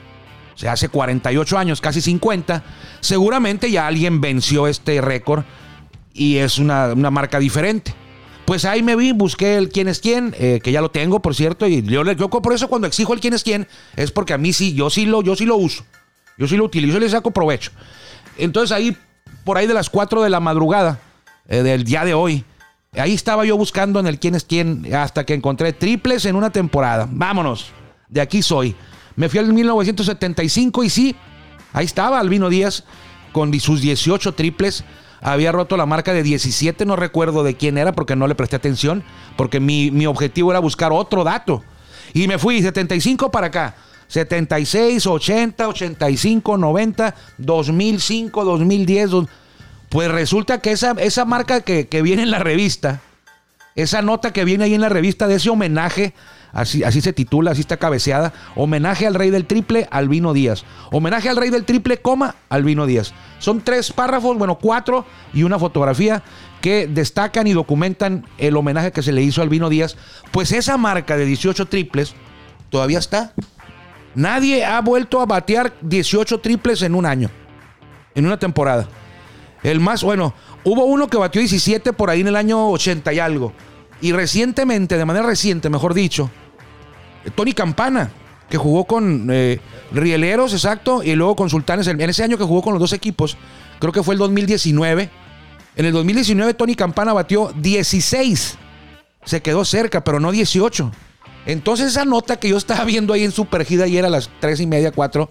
O 0.55 0.57
sea, 0.57 0.73
hace 0.73 0.89
48 0.89 1.57
años, 1.57 1.81
casi 1.81 2.01
50, 2.01 2.63
seguramente 2.99 3.71
ya 3.71 3.87
alguien 3.87 4.21
venció 4.21 4.67
este 4.67 4.99
récord 5.01 5.43
y 6.13 6.37
es 6.37 6.59
una, 6.59 6.93
una 6.93 7.11
marca 7.11 7.39
diferente. 7.39 7.93
Pues 8.45 8.63
ahí 8.65 8.83
me 8.83 8.95
vi, 8.95 9.11
busqué 9.11 9.57
el 9.57 9.69
quién 9.69 9.87
es 9.87 9.99
quién, 9.99 10.35
eh, 10.37 10.59
que 10.63 10.71
ya 10.71 10.81
lo 10.81 10.91
tengo, 10.91 11.19
por 11.21 11.33
cierto, 11.33 11.67
y 11.67 11.81
yo, 11.81 12.03
yo 12.03 12.29
por 12.29 12.53
eso 12.53 12.67
cuando 12.67 12.87
exijo 12.87 13.13
el 13.13 13.19
quién 13.19 13.33
es 13.33 13.43
quién, 13.43 13.67
es 13.95 14.11
porque 14.11 14.33
a 14.33 14.37
mí 14.37 14.53
sí, 14.53 14.73
yo 14.73 14.89
sí 14.89 15.05
lo, 15.05 15.23
yo 15.23 15.35
sí 15.35 15.45
lo 15.45 15.55
uso. 15.57 15.83
Yo 16.37 16.47
sí 16.47 16.57
lo 16.57 16.65
utilizo 16.65 16.97
y 16.97 16.99
le 16.99 17.09
saco 17.09 17.31
provecho. 17.31 17.71
Entonces 18.37 18.71
ahí, 18.71 18.95
por 19.43 19.57
ahí 19.57 19.67
de 19.67 19.73
las 19.73 19.89
4 19.89 20.21
de 20.21 20.29
la 20.29 20.39
madrugada 20.39 20.99
eh, 21.47 21.63
del 21.63 21.83
día 21.83 22.05
de 22.05 22.13
hoy, 22.13 22.43
ahí 22.93 23.13
estaba 23.13 23.45
yo 23.45 23.57
buscando 23.57 23.99
en 23.99 24.07
el 24.07 24.19
quién 24.19 24.35
es 24.35 24.43
quién 24.43 24.93
hasta 24.93 25.25
que 25.25 25.33
encontré 25.33 25.73
triples 25.73 26.25
en 26.25 26.35
una 26.35 26.51
temporada. 26.51 27.07
Vámonos, 27.09 27.71
de 28.09 28.21
aquí 28.21 28.41
soy. 28.41 28.75
Me 29.15 29.29
fui 29.29 29.39
al 29.39 29.51
1975 29.53 30.83
y 30.83 30.89
sí, 30.89 31.15
ahí 31.73 31.85
estaba 31.85 32.19
Albino 32.19 32.49
Díaz 32.49 32.83
con 33.31 33.57
sus 33.59 33.81
18 33.81 34.33
triples 34.33 34.83
había 35.33 35.51
roto 35.51 35.75
la 35.75 35.87
marca 35.87 36.13
de 36.13 36.21
17, 36.21 36.85
no 36.85 36.95
recuerdo 36.95 37.43
de 37.43 37.55
quién 37.55 37.79
era 37.79 37.93
porque 37.93 38.15
no 38.15 38.27
le 38.27 38.35
presté 38.35 38.57
atención, 38.57 39.03
porque 39.35 39.59
mi, 39.59 39.89
mi 39.89 40.05
objetivo 40.05 40.51
era 40.51 40.59
buscar 40.59 40.91
otro 40.91 41.23
dato. 41.23 41.63
Y 42.13 42.27
me 42.27 42.37
fui 42.37 42.61
75 42.61 43.31
para 43.31 43.47
acá. 43.47 43.75
76, 44.07 45.07
80, 45.07 45.67
85, 45.67 46.57
90, 46.57 47.15
2005, 47.39 48.45
2010. 48.45 49.09
Pues 49.89 50.11
resulta 50.11 50.59
que 50.59 50.71
esa, 50.71 50.91
esa 50.91 51.25
marca 51.25 51.61
que, 51.61 51.87
que, 51.87 52.03
viene 52.03 52.21
en 52.21 52.29
la 52.29 52.37
revista, 52.37 53.01
esa 53.75 54.01
nota 54.01 54.33
que 54.33 54.45
viene 54.45 54.63
ahí 54.63 54.73
en 54.73 54.81
la 54.81 54.89
revista 54.89 55.27
de 55.27 55.35
ese 55.35 55.49
homenaje 55.49 56.13
Así, 56.55 56.85
así 56.85 57.01
se 57.01 57.11
titula, 57.11 57.51
así 57.51 57.59
está 57.59 57.75
cabeceada. 57.75 58.31
Homenaje 58.55 59.05
al 59.05 59.13
rey 59.13 59.29
del 59.29 59.45
triple, 59.45 59.89
Albino 59.91 60.31
Díaz. 60.31 60.63
Homenaje 60.89 61.27
al 61.27 61.35
rey 61.35 61.49
del 61.49 61.65
triple, 61.65 61.97
coma, 61.97 62.35
Albino 62.47 62.85
Díaz. 62.85 63.13
Son 63.39 63.59
tres 63.59 63.91
párrafos, 63.91 64.37
bueno, 64.37 64.55
cuatro 64.55 65.05
y 65.33 65.43
una 65.43 65.59
fotografía 65.59 66.23
que 66.61 66.87
destacan 66.87 67.45
y 67.45 67.51
documentan 67.51 68.25
el 68.37 68.55
homenaje 68.55 68.93
que 68.93 69.03
se 69.03 69.11
le 69.11 69.21
hizo 69.21 69.41
a 69.41 69.43
Albino 69.43 69.67
Díaz. 69.67 69.97
Pues 70.31 70.53
esa 70.53 70.77
marca 70.77 71.17
de 71.17 71.25
18 71.25 71.65
triples 71.65 72.15
todavía 72.69 72.99
está. 72.99 73.33
Nadie 74.15 74.63
ha 74.63 74.79
vuelto 74.79 75.19
a 75.19 75.25
batear 75.25 75.73
18 75.81 76.39
triples 76.39 76.83
en 76.83 76.95
un 76.95 77.05
año, 77.05 77.29
en 78.15 78.25
una 78.25 78.39
temporada. 78.39 78.87
El 79.61 79.81
más, 79.81 80.03
bueno, 80.03 80.33
hubo 80.65 80.83
uno 80.85 81.07
que 81.07 81.17
batió 81.17 81.39
17 81.39 81.93
por 81.93 82.09
ahí 82.09 82.21
en 82.21 82.27
el 82.27 82.35
año 82.35 82.69
80 82.71 83.13
y 83.13 83.19
algo. 83.19 83.53
Y 84.01 84.11
recientemente, 84.11 84.97
de 84.97 85.05
manera 85.05 85.25
reciente, 85.25 85.69
mejor 85.69 85.93
dicho, 85.93 86.29
Tony 87.35 87.53
Campana, 87.53 88.11
que 88.49 88.57
jugó 88.57 88.85
con 88.85 89.29
eh, 89.31 89.59
Rieleros, 89.91 90.53
exacto, 90.53 91.01
y 91.01 91.15
luego 91.15 91.35
con 91.35 91.49
Sultanes. 91.49 91.87
En 91.87 92.01
ese 92.01 92.23
año 92.23 92.37
que 92.37 92.43
jugó 92.43 92.61
con 92.61 92.73
los 92.73 92.81
dos 92.81 92.93
equipos, 92.93 93.37
creo 93.79 93.93
que 93.93 94.03
fue 94.03 94.15
el 94.15 94.19
2019. 94.19 95.09
En 95.77 95.85
el 95.85 95.93
2019 95.93 96.53
Tony 96.53 96.75
Campana 96.75 97.13
batió 97.13 97.53
16. 97.55 98.57
Se 99.23 99.41
quedó 99.41 99.65
cerca, 99.65 100.03
pero 100.03 100.19
no 100.19 100.31
18. 100.31 100.91
Entonces 101.45 101.87
esa 101.87 102.05
nota 102.05 102.37
que 102.37 102.49
yo 102.49 102.57
estaba 102.57 102.83
viendo 102.85 103.13
ahí 103.13 103.23
en 103.23 103.31
Supergida 103.31 103.85
ayer 103.85 104.05
a 104.05 104.09
las 104.09 104.29
3 104.39 104.61
y 104.61 104.67
media, 104.67 104.91
4, 104.91 105.29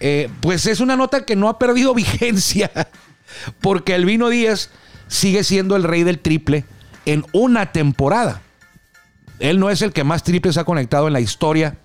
eh, 0.00 0.28
pues 0.40 0.66
es 0.66 0.80
una 0.80 0.96
nota 0.96 1.24
que 1.24 1.36
no 1.36 1.48
ha 1.48 1.58
perdido 1.58 1.94
vigencia. 1.94 2.70
Porque 3.60 3.94
Elvino 3.94 4.28
Díaz 4.28 4.70
sigue 5.08 5.44
siendo 5.44 5.76
el 5.76 5.82
rey 5.82 6.02
del 6.02 6.18
triple 6.18 6.64
en 7.04 7.24
una 7.32 7.72
temporada. 7.72 8.42
él 9.38 9.60
no 9.60 9.70
es 9.70 9.82
el 9.82 9.92
que 9.92 10.04
más 10.04 10.22
triples 10.22 10.56
ha 10.58 10.64
conectado 10.64 11.06
en 11.06 11.12
la 11.12 11.20
historia 11.20 11.78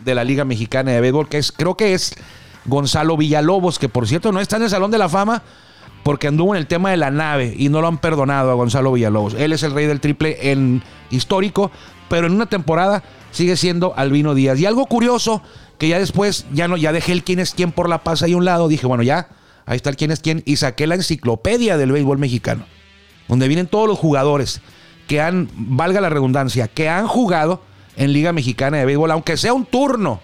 de 0.00 0.14
la 0.14 0.24
Liga 0.24 0.44
Mexicana 0.44 0.92
de 0.92 1.00
Béisbol, 1.00 1.28
que 1.28 1.38
es, 1.38 1.52
creo 1.52 1.76
que 1.76 1.94
es 1.94 2.14
Gonzalo 2.64 3.16
Villalobos, 3.16 3.78
que 3.78 3.88
por 3.88 4.08
cierto 4.08 4.32
no 4.32 4.40
está 4.40 4.56
en 4.56 4.64
el 4.64 4.70
Salón 4.70 4.90
de 4.90 4.98
la 4.98 5.08
Fama 5.08 5.42
porque 6.02 6.28
anduvo 6.28 6.54
en 6.54 6.60
el 6.60 6.68
tema 6.68 6.90
de 6.90 6.96
la 6.96 7.10
nave 7.10 7.54
y 7.56 7.68
no 7.68 7.80
lo 7.80 7.88
han 7.88 7.98
perdonado 7.98 8.50
a 8.52 8.54
Gonzalo 8.54 8.92
Villalobos. 8.92 9.34
Él 9.34 9.52
es 9.52 9.64
el 9.64 9.72
rey 9.72 9.86
del 9.86 10.00
triple 10.00 10.52
en 10.52 10.82
histórico, 11.10 11.72
pero 12.08 12.28
en 12.28 12.32
una 12.32 12.46
temporada 12.46 13.02
sigue 13.32 13.56
siendo 13.56 13.92
Albino 13.96 14.34
Díaz. 14.34 14.60
Y 14.60 14.66
algo 14.66 14.86
curioso, 14.86 15.42
que 15.78 15.88
ya 15.88 15.98
después 15.98 16.46
ya 16.52 16.68
no 16.68 16.76
ya 16.76 16.92
dejé 16.92 17.10
el 17.10 17.24
quién 17.24 17.40
es 17.40 17.54
quién 17.54 17.72
por 17.72 17.88
la 17.88 18.04
paz 18.04 18.22
ahí 18.22 18.34
a 18.34 18.36
un 18.36 18.44
lado, 18.44 18.68
dije, 18.68 18.86
bueno, 18.86 19.02
ya, 19.02 19.28
ahí 19.66 19.76
está 19.76 19.90
el 19.90 19.96
quién 19.96 20.10
es 20.10 20.20
quién 20.20 20.42
y 20.46 20.56
saqué 20.56 20.86
la 20.86 20.94
enciclopedia 20.94 21.76
del 21.76 21.92
béisbol 21.92 22.18
mexicano, 22.18 22.64
donde 23.28 23.48
vienen 23.48 23.66
todos 23.66 23.86
los 23.88 23.98
jugadores 23.98 24.60
que 25.06 25.20
han, 25.20 25.48
valga 25.54 26.00
la 26.00 26.08
redundancia, 26.08 26.66
que 26.68 26.88
han 26.88 27.06
jugado 27.06 27.62
en 27.96 28.12
Liga 28.12 28.32
Mexicana 28.32 28.78
de 28.78 28.84
Béisbol, 28.84 29.10
aunque 29.10 29.36
sea 29.36 29.52
un 29.52 29.64
turno. 29.64 30.20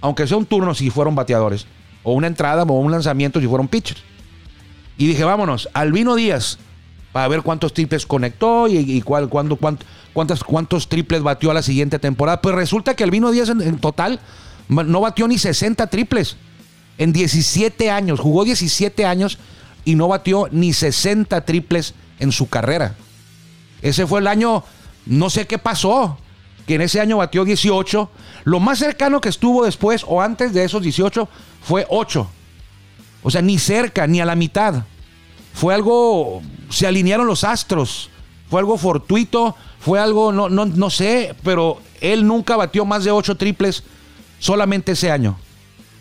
Aunque 0.00 0.26
sea 0.26 0.36
un 0.36 0.46
turno 0.46 0.74
si 0.74 0.90
fueron 0.90 1.14
bateadores. 1.14 1.66
O 2.02 2.12
una 2.12 2.26
entrada 2.26 2.62
o 2.62 2.72
un 2.72 2.90
lanzamiento 2.92 3.40
si 3.40 3.46
fueron 3.46 3.68
pitchers. 3.68 4.02
Y 4.98 5.06
dije, 5.06 5.24
vámonos, 5.24 5.68
Albino 5.72 6.14
Díaz, 6.14 6.58
para 7.12 7.28
ver 7.28 7.42
cuántos 7.42 7.72
triples 7.74 8.06
conectó 8.06 8.68
y, 8.68 9.00
cuál, 9.02 9.28
cuándo, 9.28 9.58
cuánt- 9.58 9.80
cuántas, 10.12 10.42
cuántos 10.42 10.88
triples 10.88 11.22
batió 11.22 11.50
a 11.50 11.54
la 11.54 11.62
siguiente 11.62 11.98
temporada. 11.98 12.40
Pues 12.40 12.54
resulta 12.54 12.94
que 12.94 13.04
Albino 13.04 13.30
Díaz 13.30 13.48
en, 13.50 13.78
total 13.78 14.20
no 14.68 15.00
batió 15.00 15.28
ni 15.28 15.38
60 15.38 15.86
triples. 15.88 16.36
En 16.98 17.12
17 17.12 17.90
años, 17.90 18.20
jugó 18.20 18.44
17 18.44 19.04
años 19.04 19.38
y 19.84 19.94
no 19.94 20.08
batió 20.08 20.48
ni 20.50 20.72
60 20.72 21.44
triples 21.44 21.94
en 22.18 22.32
su 22.32 22.48
carrera. 22.48 22.94
Ese 23.82 24.06
fue 24.06 24.20
el 24.20 24.26
año, 24.26 24.64
no 25.04 25.30
sé 25.30 25.46
qué 25.46 25.58
pasó, 25.58 26.18
que 26.66 26.74
en 26.74 26.80
ese 26.80 27.00
año 27.00 27.18
batió 27.18 27.44
18. 27.44 28.10
Lo 28.44 28.60
más 28.60 28.78
cercano 28.78 29.20
que 29.20 29.28
estuvo 29.28 29.64
después 29.64 30.04
o 30.06 30.20
antes 30.20 30.52
de 30.52 30.64
esos 30.64 30.82
18 30.82 31.28
fue 31.62 31.86
8. 31.88 32.28
O 33.22 33.30
sea, 33.30 33.42
ni 33.42 33.58
cerca, 33.58 34.06
ni 34.06 34.20
a 34.20 34.24
la 34.24 34.34
mitad. 34.34 34.84
Fue 35.54 35.74
algo, 35.74 36.42
se 36.70 36.86
alinearon 36.86 37.26
los 37.26 37.44
astros. 37.44 38.10
Fue 38.50 38.60
algo 38.60 38.78
fortuito, 38.78 39.56
fue 39.80 39.98
algo, 39.98 40.32
no, 40.32 40.48
no, 40.48 40.66
no 40.66 40.90
sé, 40.90 41.34
pero 41.42 41.80
él 42.00 42.26
nunca 42.26 42.56
batió 42.56 42.84
más 42.84 43.04
de 43.04 43.10
8 43.10 43.36
triples 43.36 43.82
solamente 44.38 44.92
ese 44.92 45.10
año. 45.10 45.36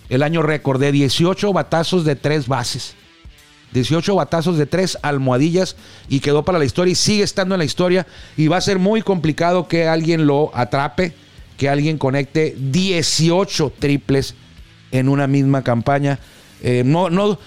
El 0.09 0.23
año 0.23 0.41
récord 0.41 0.79
de 0.79 0.91
18 0.91 1.53
batazos 1.53 2.05
de 2.05 2.15
3 2.15 2.47
bases. 2.47 2.95
18 3.73 4.15
batazos 4.15 4.57
de 4.57 4.65
3 4.65 4.99
almohadillas 5.01 5.75
y 6.07 6.21
quedó 6.21 6.45
para 6.45 6.59
la 6.59 6.65
historia 6.65 6.93
y 6.93 6.95
sigue 6.95 7.23
estando 7.23 7.55
en 7.55 7.59
la 7.59 7.65
historia 7.65 8.07
y 8.37 8.47
va 8.47 8.57
a 8.57 8.61
ser 8.61 8.79
muy 8.79 9.01
complicado 9.01 9.67
que 9.67 9.87
alguien 9.87 10.27
lo 10.27 10.51
atrape, 10.53 11.13
que 11.57 11.67
alguien 11.67 11.97
conecte 11.97 12.55
18 12.57 13.73
triples 13.77 14.35
en 14.91 15.09
una 15.09 15.27
misma 15.27 15.63
campaña. 15.63 16.19
Eh, 16.61 16.83
no, 16.85 17.09
no, 17.09 17.37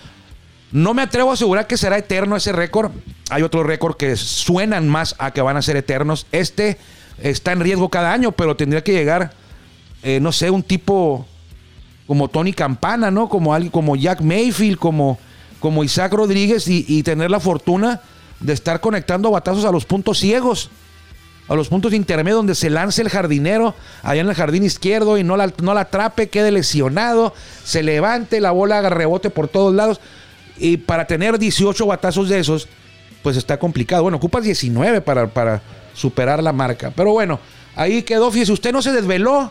no 0.71 0.95
me 0.95 1.03
atrevo 1.03 1.31
a 1.31 1.35
asegurar 1.35 1.67
que 1.67 1.77
será 1.77 1.97
eterno 1.97 2.37
ese 2.37 2.53
récord. 2.53 2.91
Hay 3.31 3.43
otros 3.43 3.65
récords 3.65 3.97
que 3.97 4.17
suenan 4.17 4.88
más 4.88 5.15
a 5.19 5.31
que 5.31 5.41
van 5.41 5.57
a 5.57 5.62
ser 5.62 5.77
eternos. 5.77 6.27
Este 6.31 6.79
está 7.23 7.53
en 7.53 7.61
riesgo 7.61 7.88
cada 7.88 8.12
año, 8.12 8.33
pero 8.33 8.57
tendría 8.57 8.85
que 8.85 8.93
llegar, 8.93 9.33
eh, 10.03 10.21
no 10.21 10.33
sé, 10.33 10.50
un 10.50 10.62
tipo 10.62 11.27
como 12.09 12.29
Tony 12.29 12.55
Campana, 12.55 13.11
¿no? 13.11 13.29
Como 13.29 13.53
alguien 13.53 13.71
como 13.71 13.95
Jack 13.95 14.23
Mayfield, 14.23 14.79
como, 14.79 15.19
como 15.61 15.85
Isaac 15.85 16.15
Rodríguez 16.15 16.67
y, 16.67 17.03
tener 17.03 17.31
la 17.31 17.38
fortuna 17.38 18.00
de 18.41 18.55
estar 18.55 18.81
conectando 18.81 19.31
batazos 19.31 19.67
a 19.67 19.71
los 19.71 19.85
puntos 19.85 20.19
ciegos, 20.19 20.71
a 21.49 21.55
los 21.55 21.69
puntos 21.69 21.93
intermedios 21.93 22.38
donde 22.38 22.55
se 22.55 22.71
lance 22.71 23.03
el 23.03 23.11
jardinero 23.11 23.75
allá 24.03 24.23
en 24.23 24.29
el 24.29 24.35
jardín 24.35 24.65
izquierdo 24.65 25.19
y 25.19 25.23
no 25.23 25.37
la, 25.37 25.53
no 25.62 25.75
la 25.75 25.83
atrape, 25.83 26.31
quede 26.31 26.50
lesionado, 26.50 27.35
se 27.62 27.83
levante, 27.83 28.41
la 28.41 28.53
bola 28.53 28.88
rebote 28.88 29.29
por 29.29 29.49
todos 29.49 29.75
lados. 29.75 30.00
Y 30.57 30.79
para 30.79 31.07
tener 31.07 31.38
18 31.38 31.85
batazos 31.85 32.31
de 32.31 32.38
esos, 32.38 32.69
pues 33.23 33.37
está 33.37 33.59
complicado. 33.59 34.03
Bueno, 34.03 34.17
ocupas 34.17 34.45
19 34.45 35.03
para, 35.03 35.27
para 35.27 35.61
superar 35.93 36.43
la 36.43 36.55
marca. 36.55 36.91
Pero 36.97 37.12
bueno, 37.12 37.38
ahí 37.77 38.03
quedó. 38.03 38.31
Fíjese, 38.31 38.53
usted 38.53 38.73
no 38.73 38.81
se 38.81 38.93
desveló 38.93 39.50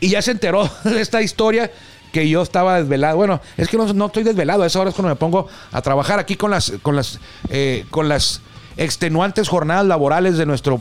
y 0.00 0.08
ya 0.08 0.22
se 0.22 0.30
enteró 0.32 0.68
de 0.84 1.00
esta 1.00 1.22
historia 1.22 1.70
que 2.12 2.28
yo 2.28 2.42
estaba 2.42 2.78
desvelado. 2.80 3.16
Bueno, 3.16 3.40
es 3.56 3.68
que 3.68 3.76
no, 3.76 3.92
no 3.92 4.06
estoy 4.06 4.22
desvelado. 4.24 4.62
A 4.62 4.66
esa 4.66 4.80
hora 4.80 4.90
es 4.90 4.96
cuando 4.96 5.10
me 5.10 5.16
pongo 5.16 5.46
a 5.72 5.82
trabajar 5.82 6.18
aquí 6.18 6.36
con 6.36 6.50
las, 6.50 6.72
con 6.82 6.96
las, 6.96 7.20
eh, 7.50 7.84
con 7.90 8.08
las 8.08 8.40
extenuantes 8.76 9.48
jornadas 9.48 9.84
laborales 9.86 10.38
de 10.38 10.46
nuestro 10.46 10.80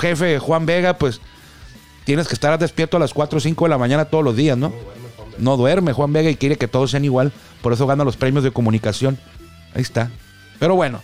jefe 0.00 0.38
Juan 0.38 0.64
Vega. 0.66 0.96
Pues 0.96 1.20
tienes 2.04 2.26
que 2.28 2.34
estar 2.34 2.58
despierto 2.58 2.96
a 2.96 3.00
las 3.00 3.12
4 3.12 3.36
o 3.36 3.40
5 3.40 3.64
de 3.64 3.68
la 3.68 3.78
mañana 3.78 4.06
todos 4.06 4.24
los 4.24 4.34
días, 4.36 4.56
¿no? 4.56 4.72
No 5.38 5.56
duerme 5.56 5.92
Juan 5.92 6.12
Vega 6.12 6.30
y 6.30 6.36
quiere 6.36 6.56
que 6.56 6.68
todos 6.68 6.90
sean 6.92 7.04
igual. 7.04 7.32
Por 7.62 7.72
eso 7.72 7.86
gana 7.86 8.04
los 8.04 8.16
premios 8.16 8.44
de 8.44 8.50
comunicación. 8.50 9.18
Ahí 9.74 9.82
está. 9.82 10.10
Pero 10.58 10.74
bueno. 10.74 11.00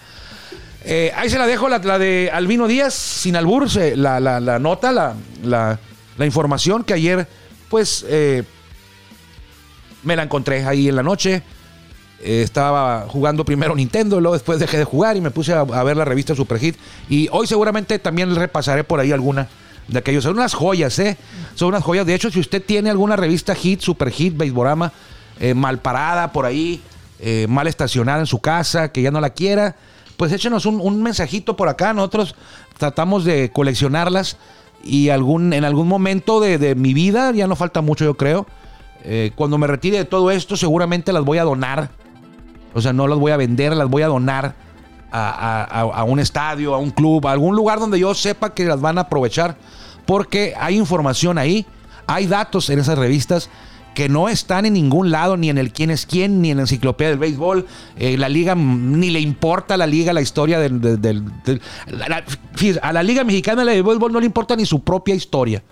eh, 0.85 1.13
ahí 1.17 1.29
se 1.29 1.39
la 1.39 1.47
dejo, 1.47 1.69
la, 1.69 1.79
la 1.79 1.99
de 1.99 2.31
Albino 2.33 2.67
Díaz, 2.69 2.95
sin 2.95 3.37
albur, 3.37 3.69
la, 3.97 4.21
la- 4.21 4.41
la 4.41 4.59
nota, 4.59 4.93
la, 4.93 5.15
la- 5.43 5.79
la 6.17 6.27
información 6.27 6.85
que 6.85 6.95
ayer, 6.95 7.27
pues, 7.69 8.05
eh, 8.09 8.45
me 10.03 10.17
la 10.17 10.25
encontré 10.25 10.65
ahí 10.65 10.89
en 10.89 10.97
la 10.97 11.03
noche. 11.03 11.43
Eh, 12.21 12.43
estaba 12.43 13.07
jugando 13.09 13.45
primero 13.45 13.77
Nintendo, 13.77 14.21
luego 14.21 14.35
después 14.35 14.59
dejé 14.59 14.77
de 14.79 14.85
jugar 14.85 15.17
y 15.17 15.21
me 15.21 15.31
puse 15.31 15.53
a, 15.53 15.63
ver 15.65 15.97
la 15.97 16.05
revista 16.05 16.35
Super 16.35 16.59
Hit. 16.59 16.77
Y 17.09 17.29
hoy 17.31 17.47
seguramente 17.47 17.99
también 17.99 18.35
repasaré 18.35 18.83
por 18.85 18.99
ahí 18.99 19.13
alguna 19.13 19.49
de 19.87 19.99
aquellos. 19.99 20.25
Son 20.25 20.37
unas 20.37 20.55
joyas, 20.55 20.99
¿eh? 20.99 21.17
Son 21.55 21.69
unas 21.69 21.85
joyas. 21.85 22.07
De 22.07 22.15
hecho, 22.15 22.31
si 22.31 22.41
usted 22.41 22.63
tiene 22.65 22.91
alguna 22.91 23.17
revista 23.17 23.55
Hit, 23.55 23.81
Super 23.81 24.11
Hit, 24.11 24.37
Beisborama, 24.37 24.93
eh, 25.39 25.55
mal 25.55 25.79
parada 25.79 26.33
por 26.33 26.45
ahí, 26.45 26.83
eh, 27.21 27.47
mal 27.49 27.69
estacionada 27.69 28.21
en 28.21 28.27
su 28.27 28.41
casa, 28.41 28.91
que 28.91 29.03
ya 29.03 29.11
no 29.13 29.21
la 29.21 29.31
quiera, 29.31 29.77
pues 30.17 30.33
échenos 30.33 30.67
un 30.67 31.03
mensajito 31.03 31.57
por 31.57 31.69
acá. 31.69 31.93
Nosotros 31.93 32.35
tratamos 32.79 33.25
de 33.25 33.51
coleccionarlas 33.53 34.37
y 34.85 35.09
algún, 35.11 35.53
en 35.53 35.65
algún 35.65 35.89
momento 35.89 36.41
de, 36.41 36.59
de 36.59 36.75
mi 36.75 36.95
vida, 36.95 37.33
ya 37.33 37.47
no 37.47 37.57
falta 37.57 37.81
mucho 37.81 38.05
yo 38.05 38.15
creo, 38.15 38.47
eh, 39.05 39.33
cuando 39.35 39.59
me 39.59 39.67
retire 39.67 39.99
de 39.99 40.05
todo 40.05 40.31
esto 40.31 40.57
seguramente 40.57 41.13
las 41.13 41.25
voy 41.25 41.39
a 41.39 41.45
donar. 41.45 41.91
O 42.75 42.81
sea, 42.81 42.93
no 42.93 43.07
las 43.09 43.19
voy 43.19 43.33
a 43.33 43.37
vender, 43.37 43.75
las 43.75 43.89
voy 43.89 44.03
a 44.03 44.09
donar 44.09 44.55
a, 45.11 45.65
a- 45.65 45.81
a- 45.81 46.05
un 46.05 46.21
estadio, 46.21 46.75
a 46.75 46.79
un 46.79 46.91
club, 46.91 47.27
a 47.27 47.33
algún 47.33 47.57
lugar 47.57 47.81
donde 47.81 47.99
yo 47.99 48.15
sepa 48.15 48.53
que 48.55 48.65
las 48.65 48.81
van 48.81 48.99
a 48.99 49.03
aprovechar. 49.03 49.57
Porque 50.07 50.55
hay 50.59 50.77
información 50.77 51.39
ahí, 51.39 51.67
hay 52.07 52.27
datos 52.27 52.71
en 52.71 52.79
esas 52.79 52.99
revistas 52.99 53.51
que 53.99 54.09
no 54.09 54.29
están 54.29 54.65
en 54.65 54.75
ningún 54.75 55.11
lado, 55.11 55.37
ni 55.37 55.51
en 55.51 55.59
el 55.59 55.73
quién 55.73 55.91
es 55.91 56.07
quién, 56.07 56.41
ni 56.41 56.53
en 56.53 56.59
la 56.59 56.63
enciclopedia 56.63 57.11
del 57.11 57.19
béisbol. 57.19 57.67
Eh, 57.99 58.17
la 58.17 58.29
liga, 58.29 58.55
mm, 58.55 59.01
ni 59.01 59.11
le 59.11 59.19
importa 59.19 59.75
a 59.75 59.77
la 59.77 59.89
liga 59.89 60.13
la 60.13 60.21
historia 60.21 60.61
del... 60.61 60.81
la- 61.91 62.23
a 62.83 62.93
la 62.93 63.03
liga 63.03 63.25
mexicana 63.25 63.65
de 63.65 63.83
béisbol 63.83 64.13
no 64.13 64.21
le 64.21 64.27
importa 64.27 64.55
ni 64.55 64.65
su 64.67 64.85
propia 64.85 65.17
historia. 65.17 65.65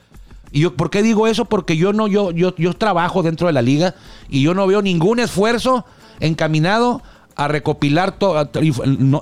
¿Y 0.51 0.59
yo 0.59 0.75
por 0.75 0.91
qué 0.91 1.05
digo 1.05 1.29
eso? 1.29 1.45
Porque 1.45 1.77
yo 1.77 1.93
no, 1.93 2.09
yo, 2.09 2.33
yo, 2.33 2.53
yo 2.57 2.75
trabajo 2.75 3.23
dentro 3.23 3.47
de 3.47 3.53
la 3.53 3.63
liga 3.63 3.95
y 4.29 4.43
yo 4.43 4.55
no 4.55 4.67
veo 4.67 4.83
ningún 4.83 5.21
esfuerzo 5.21 5.87
encaminado 6.19 7.03
a 7.37 7.47
recopilar 7.47 8.19
toda 8.19 8.51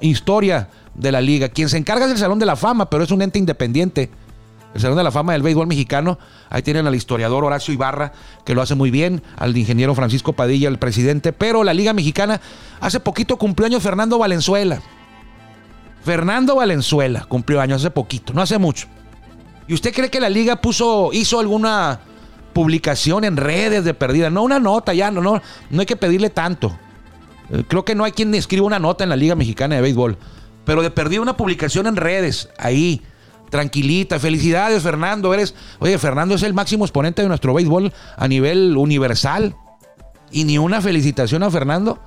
historia 0.00 0.70
de 0.94 1.12
la 1.12 1.20
liga. 1.20 1.50
Quien 1.50 1.68
se 1.68 1.76
encarga 1.76 2.06
es 2.06 2.12
el 2.12 2.16
Salón 2.18 2.38
de 2.38 2.46
la 2.46 2.56
Fama, 2.56 2.88
pero 2.88 3.04
es 3.04 3.10
un 3.10 3.20
ente 3.20 3.38
independiente. 3.38 4.08
El 4.74 4.80
Salón 4.80 4.96
de 4.96 5.04
la 5.04 5.12
Fama 5.12 5.32
del 5.32 5.42
Béisbol 5.42 5.68
Mexicano. 5.68 6.18
Ahí 6.50 6.62
tienen 6.62 6.86
al 6.86 6.94
historiador 6.94 7.44
Horacio 7.44 7.72
Ibarra, 7.72 8.12
que 8.44 8.54
lo 8.54 8.60
hace 8.60 8.74
muy 8.74 8.90
bien, 8.90 9.22
al 9.36 9.56
ingeniero 9.56 9.94
Francisco 9.94 10.32
Padilla, 10.32 10.68
el 10.68 10.78
presidente. 10.78 11.32
Pero 11.32 11.62
la 11.62 11.72
Liga 11.72 11.92
Mexicana, 11.92 12.40
hace 12.80 12.98
poquito 13.00 13.36
cumplió 13.36 13.66
años 13.66 13.82
Fernando 13.82 14.18
Valenzuela. 14.18 14.80
Fernando 16.04 16.56
Valenzuela 16.56 17.24
cumplió 17.26 17.60
años 17.60 17.80
hace 17.80 17.90
poquito, 17.90 18.34
no 18.34 18.42
hace 18.42 18.58
mucho. 18.58 18.88
¿Y 19.66 19.72
usted 19.72 19.94
cree 19.94 20.10
que 20.10 20.20
la 20.20 20.28
liga 20.28 20.56
puso, 20.56 21.10
hizo 21.12 21.40
alguna 21.40 22.00
publicación 22.52 23.24
en 23.24 23.36
redes 23.36 23.84
de 23.84 23.94
perdida? 23.94 24.28
No, 24.28 24.42
una 24.42 24.58
nota 24.58 24.92
ya, 24.92 25.10
no, 25.10 25.22
no, 25.22 25.40
no 25.70 25.80
hay 25.80 25.86
que 25.86 25.96
pedirle 25.96 26.28
tanto. 26.28 26.76
Eh, 27.50 27.64
Creo 27.66 27.84
que 27.84 27.94
no 27.94 28.04
hay 28.04 28.12
quien 28.12 28.34
escriba 28.34 28.66
una 28.66 28.78
nota 28.78 29.04
en 29.04 29.10
la 29.10 29.16
Liga 29.16 29.34
Mexicana 29.34 29.76
de 29.76 29.80
Béisbol. 29.80 30.18
Pero 30.66 30.82
de 30.82 30.90
perdida 30.90 31.22
una 31.22 31.36
publicación 31.36 31.86
en 31.86 31.96
redes, 31.96 32.50
ahí, 32.58 33.02
tranquilita. 33.54 34.18
Felicidades, 34.18 34.82
Fernando. 34.82 35.32
Eres, 35.32 35.54
oye, 35.78 35.96
Fernando 35.96 36.34
es 36.34 36.42
el 36.42 36.54
máximo 36.54 36.84
exponente 36.84 37.22
de 37.22 37.28
nuestro 37.28 37.54
béisbol 37.54 37.92
a 38.16 38.26
nivel 38.26 38.76
universal. 38.76 39.54
Y 40.32 40.42
ni 40.42 40.58
una 40.58 40.80
felicitación 40.80 41.44
a 41.44 41.52
Fernando. 41.52 42.00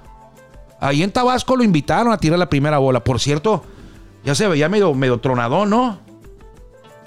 Ahí 0.82 1.04
en 1.04 1.12
Tabasco 1.14 1.56
lo 1.56 1.64
invitaron 1.64 2.12
a 2.12 2.18
tirar 2.18 2.38
la 2.38 2.50
primera 2.50 2.80
bola. 2.80 3.02
Por 3.02 3.22
cierto, 3.22 3.64
ya 4.26 4.36
se 4.36 4.46
veía 4.46 4.68
medio, 4.68 4.94
medio 4.94 5.22
tronadón, 5.22 5.70
¿no? 5.70 6.00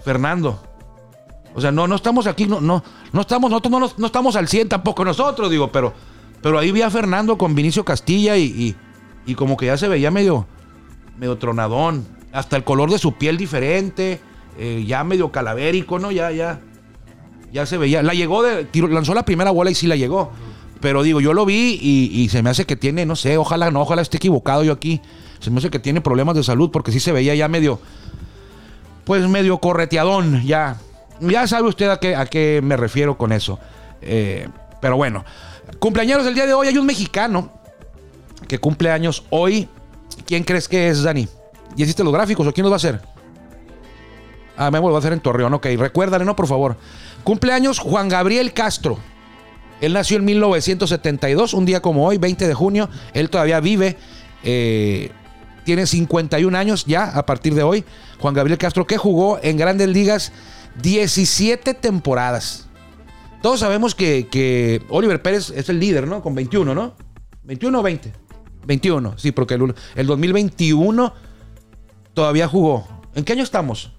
Fernando. 0.03 0.59
O 1.55 1.61
sea, 1.61 1.71
no, 1.71 1.87
no 1.87 1.97
estamos 1.97 2.27
aquí, 2.27 2.47
no, 2.47 2.63
no, 2.63 2.83
no 3.13 3.21
estamos, 3.21 3.51
nosotros 3.51 3.73
no, 3.73 3.91
no 3.95 4.07
estamos 4.07 4.37
al 4.37 4.49
100 4.49 4.71
tampoco 4.71 5.05
nosotros, 5.05 5.51
digo, 5.51 5.71
pero, 5.71 5.93
pero 6.41 6.59
ahí 6.59 6.73
vi 6.73 6.81
a 6.81 6.89
Fernando 6.89 7.37
con 7.37 7.55
Vinicio 7.55 7.85
Castilla 7.85 8.39
y, 8.39 8.45
y, 8.45 8.77
y 9.27 9.35
como 9.35 9.59
que 9.59 9.67
ya 9.67 9.77
se 9.77 9.89
veía 9.89 10.11
medio, 10.11 10.47
medio 11.19 11.37
tronadón. 11.37 12.07
Hasta 12.33 12.57
el 12.57 12.65
color 12.65 12.91
de 12.91 12.99
su 12.99 13.13
piel 13.15 13.37
diferente, 13.37 14.21
eh, 14.59 14.85
ya 14.87 15.05
medio 15.05 15.31
calavérico, 15.33 15.99
¿no? 15.99 16.11
Ya, 16.11 16.31
ya, 16.31 16.61
ya 17.53 17.67
se 17.67 17.79
veía. 17.79 18.03
La 18.03 18.15
llegó 18.15 18.43
de, 18.43 18.65
tiró- 18.65 18.89
lanzó 18.89 19.15
la 19.15 19.25
primera 19.25 19.51
bola 19.51 19.71
y 19.71 19.75
sí 19.75 19.87
la 19.87 19.97
llegó. 19.97 20.31
Pero 20.81 21.03
digo, 21.03 21.21
yo 21.21 21.35
lo 21.35 21.45
vi 21.45 21.79
y, 21.81 22.11
y 22.23 22.29
se 22.31 22.43
me 22.43 22.49
hace 22.51 22.65
que 22.65 22.75
tiene, 22.77 23.05
no 23.05 23.15
sé, 23.17 23.37
ojalá 23.37 23.71
no, 23.71 23.83
ojalá 23.83 24.01
esté 24.03 24.17
equivocado 24.17 24.65
yo 24.65 24.73
aquí. 24.73 25.01
Se 25.41 25.51
me 25.51 25.59
hace 25.59 25.69
que 25.71 25.79
tiene 25.79 26.01
problemas 26.01 26.35
de 26.37 26.43
salud 26.43 26.71
porque 26.71 26.91
sí 26.93 27.01
se 27.01 27.13
veía 27.13 27.35
ya 27.35 27.49
medio, 27.49 27.81
pues 29.05 29.27
medio 29.29 29.59
correteadón, 29.59 30.43
ya. 30.45 30.77
Ya 31.21 31.47
sabe 31.47 31.69
usted 31.69 31.89
a 31.91 31.99
qué, 32.01 32.17
a 32.17 32.25
qué 32.27 32.61
me 32.63 32.77
refiero 32.79 33.19
con 33.19 33.33
eso. 33.33 33.59
Eh, 34.01 34.49
pero 34.81 34.97
bueno, 34.97 35.25
cumpleaños 35.79 36.25
del 36.25 36.35
día 36.35 36.47
de 36.47 36.55
hoy 36.55 36.69
hay 36.69 36.79
un 36.79 36.87
mexicano 36.87 37.53
que 38.49 38.59
cumple 38.59 38.91
años 38.91 39.25
hoy. 39.31 39.69
¿Quién 40.27 40.45
crees 40.45 40.67
que 40.69 40.89
es, 40.89 41.03
Dani? 41.03 41.29
¿Ya 41.77 41.85
hiciste 41.85 42.03
los 42.05 42.13
gráficos 42.13 42.47
o 42.47 42.53
quién 42.53 42.63
los 42.63 42.71
va 42.73 42.77
a 42.77 42.79
hacer? 42.79 43.01
Ah, 44.61 44.71
me 44.71 44.79
voy 44.79 44.95
a 44.95 44.99
hacer 44.99 45.15
en 45.15 45.21
Torreón, 45.21 45.55
ok. 45.55 45.67
Recuérdale, 45.79 46.27
no, 46.27 46.37
por 46.37 46.47
favor. 46.47 46.77
Cumpleaños 47.25 47.79
Juan 47.79 48.11
Gabriel 48.11 48.53
Castro. 48.53 48.99
Él 49.81 49.95
nació 49.95 50.19
en 50.19 50.27
1972, 50.27 51.55
un 51.55 51.65
día 51.65 51.81
como 51.81 52.07
hoy, 52.07 52.19
20 52.19 52.47
de 52.47 52.53
junio. 52.53 52.91
Él 53.15 53.31
todavía 53.31 53.59
vive. 53.61 53.97
eh, 54.45 55.13
tiene 55.65 55.87
51 55.87 56.59
años 56.59 56.85
ya 56.85 57.05
a 57.05 57.25
partir 57.25 57.55
de 57.55 57.63
hoy. 57.63 57.85
Juan 58.19 58.35
Gabriel 58.35 58.59
Castro, 58.59 58.87
que 58.87 58.99
jugó 58.99 59.39
en 59.43 59.57
grandes 59.57 59.89
ligas 59.89 60.31
17 60.83 61.73
temporadas. 61.73 62.69
Todos 63.41 63.61
sabemos 63.61 63.95
que, 63.95 64.29
que 64.31 64.83
Oliver 64.91 65.23
Pérez 65.23 65.49
es 65.57 65.71
el 65.71 65.81
líder, 65.81 66.07
¿no? 66.07 66.23
Con 66.23 66.35
21, 66.35 66.75
¿no? 66.75 66.95
21 67.45 67.79
o 67.79 67.83
20. 67.83 68.13
21, 68.67 69.15
sí, 69.17 69.33
porque 69.33 69.55
el, 69.55 69.75
el 69.95 70.07
2021 70.07 71.15
todavía 72.13 72.47
jugó. 72.47 72.87
¿En 73.15 73.25
qué 73.25 73.33
año 73.33 73.43
estamos? 73.43 73.93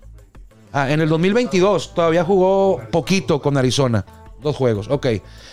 Ah, 0.74 0.92
en 0.92 1.02
el 1.02 1.10
2022 1.10 1.94
todavía 1.94 2.24
jugó 2.24 2.82
poquito 2.92 3.42
con 3.42 3.58
Arizona. 3.58 4.06
Dos 4.42 4.56
juegos, 4.56 4.88
ok. 4.90 5.08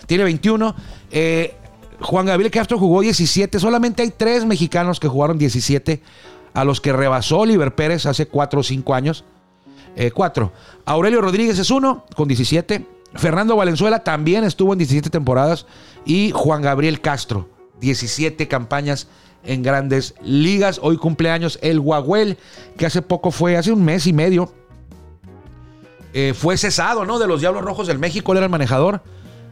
Tiene 0.07 0.25
21. 0.25 0.75
Eh, 1.11 1.55
Juan 2.01 2.27
Gabriel 2.27 2.51
Castro 2.51 2.79
jugó 2.79 3.01
17. 3.01 3.59
Solamente 3.59 4.03
hay 4.03 4.11
tres 4.11 4.45
mexicanos 4.47 5.01
que 5.01 5.09
jugaron 5.09 5.39
17 5.39 6.01
a 6.55 6.65
los 6.65 6.81
que 6.81 6.93
rebasó 6.93 7.41
Oliver 7.41 7.75
Pérez 7.75 8.07
hace 8.07 8.27
4 8.27 8.61
o 8.61 8.63
5 8.63 8.95
años. 8.95 9.25
Eh, 9.97 10.13
cuatro. 10.13 10.53
Aurelio 10.85 11.21
Rodríguez 11.21 11.59
es 11.59 11.71
uno 11.71 12.05
con 12.15 12.29
17. 12.29 12.87
Fernando 13.15 13.57
Valenzuela 13.57 14.05
también 14.05 14.45
estuvo 14.45 14.73
en 14.73 14.79
17 14.79 15.11
temporadas. 15.11 15.67
Y 16.05 16.31
Juan 16.31 16.63
Gabriel 16.63 17.01
Castro, 17.01 17.49
17 17.81 18.47
campañas 18.47 19.09
en 19.43 19.63
grandes 19.63 20.15
ligas. 20.23 20.79
Hoy 20.83 20.97
cumpleaños 20.97 21.59
el 21.63 21.81
Guaguel, 21.81 22.39
que 22.77 22.87
hace 22.87 23.03
poco 23.03 23.33
fue, 23.33 23.57
hace 23.57 23.73
un 23.73 23.85
mes 23.85 24.07
y 24.07 24.13
medio, 24.13 24.53
eh, 26.13 26.35
fue 26.35 26.57
cesado, 26.57 27.05
¿no? 27.05 27.19
De 27.19 27.27
los 27.27 27.41
Diablos 27.41 27.63
Rojos 27.63 27.87
del 27.87 27.99
México, 27.99 28.33
él 28.33 28.39
era 28.39 28.47
el 28.47 28.51
manejador. 28.51 29.03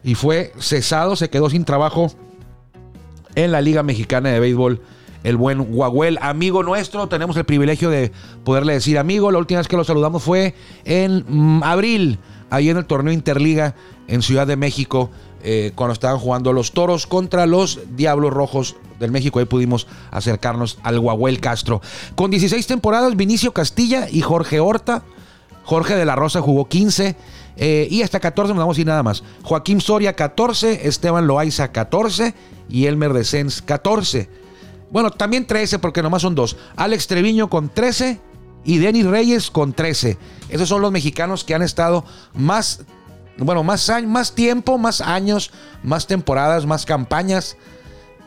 Y 0.02 0.14
fue 0.14 0.52
cesado, 0.58 1.16
se 1.16 1.30
quedó 1.30 1.50
sin 1.50 1.64
trabajo 1.64 2.12
en 3.34 3.52
la 3.52 3.60
Liga 3.60 3.82
Mexicana 3.82 4.30
de 4.30 4.40
Béisbol. 4.40 4.80
El 5.24 5.36
buen 5.36 5.64
Guaguel, 5.64 6.18
amigo 6.22 6.62
nuestro, 6.62 7.08
tenemos 7.08 7.36
el 7.36 7.44
privilegio 7.44 7.90
de 7.90 8.12
poderle 8.44 8.74
decir 8.74 8.98
amigo. 8.98 9.32
La 9.32 9.38
última 9.38 9.58
vez 9.58 9.66
que 9.66 9.76
lo 9.76 9.82
saludamos 9.82 10.22
fue 10.22 10.54
en 10.84 11.24
mm, 11.26 11.62
abril, 11.64 12.20
ahí 12.50 12.70
en 12.70 12.76
el 12.76 12.86
torneo 12.86 13.12
Interliga 13.12 13.74
en 14.06 14.22
Ciudad 14.22 14.46
de 14.46 14.56
México, 14.56 15.10
eh, 15.42 15.72
cuando 15.74 15.92
estaban 15.92 16.18
jugando 16.18 16.52
los 16.52 16.72
toros 16.72 17.06
contra 17.06 17.46
los 17.46 17.80
Diablos 17.96 18.32
Rojos 18.32 18.76
del 19.00 19.10
México. 19.10 19.38
Ahí 19.40 19.44
pudimos 19.46 19.86
acercarnos 20.10 20.78
al 20.82 21.00
Guaguel 21.00 21.40
Castro. 21.40 21.80
Con 22.14 22.30
16 22.30 22.66
temporadas, 22.66 23.16
Vinicio 23.16 23.52
Castilla 23.52 24.08
y 24.10 24.20
Jorge 24.20 24.60
Horta. 24.60 25.02
Jorge 25.66 25.96
de 25.96 26.04
la 26.04 26.14
Rosa 26.14 26.40
jugó 26.40 26.68
15. 26.68 27.16
eh, 27.56 27.88
y 27.90 28.02
hasta 28.02 28.20
14 28.20 28.54
nos 28.54 28.60
vamos 28.60 28.78
a 28.78 28.80
ir 28.80 28.86
nada 28.86 29.02
más. 29.02 29.24
Joaquín 29.42 29.80
Soria 29.80 30.14
14, 30.14 30.86
Esteban 30.86 31.26
Loaiza 31.26 31.72
14 31.72 32.34
y 32.68 32.86
Elmer 32.86 33.12
de 33.12 33.24
Sens 33.24 33.62
14. 33.62 34.28
Bueno, 34.90 35.10
también 35.10 35.46
13 35.46 35.80
porque 35.80 36.02
nomás 36.02 36.22
son 36.22 36.36
dos. 36.36 36.56
Alex 36.76 37.08
Treviño 37.08 37.50
con 37.50 37.68
13 37.68 38.20
y 38.64 38.78
Denis 38.78 39.06
Reyes 39.06 39.50
con 39.50 39.72
13. 39.72 40.16
Esos 40.48 40.68
son 40.68 40.82
los 40.82 40.92
mexicanos 40.92 41.42
que 41.42 41.54
han 41.54 41.62
estado 41.62 42.04
más, 42.32 42.82
bueno, 43.36 43.64
más, 43.64 43.90
más 44.06 44.34
tiempo, 44.36 44.78
más 44.78 45.00
años, 45.00 45.50
más 45.82 46.06
temporadas, 46.06 46.64
más 46.64 46.86
campañas. 46.86 47.56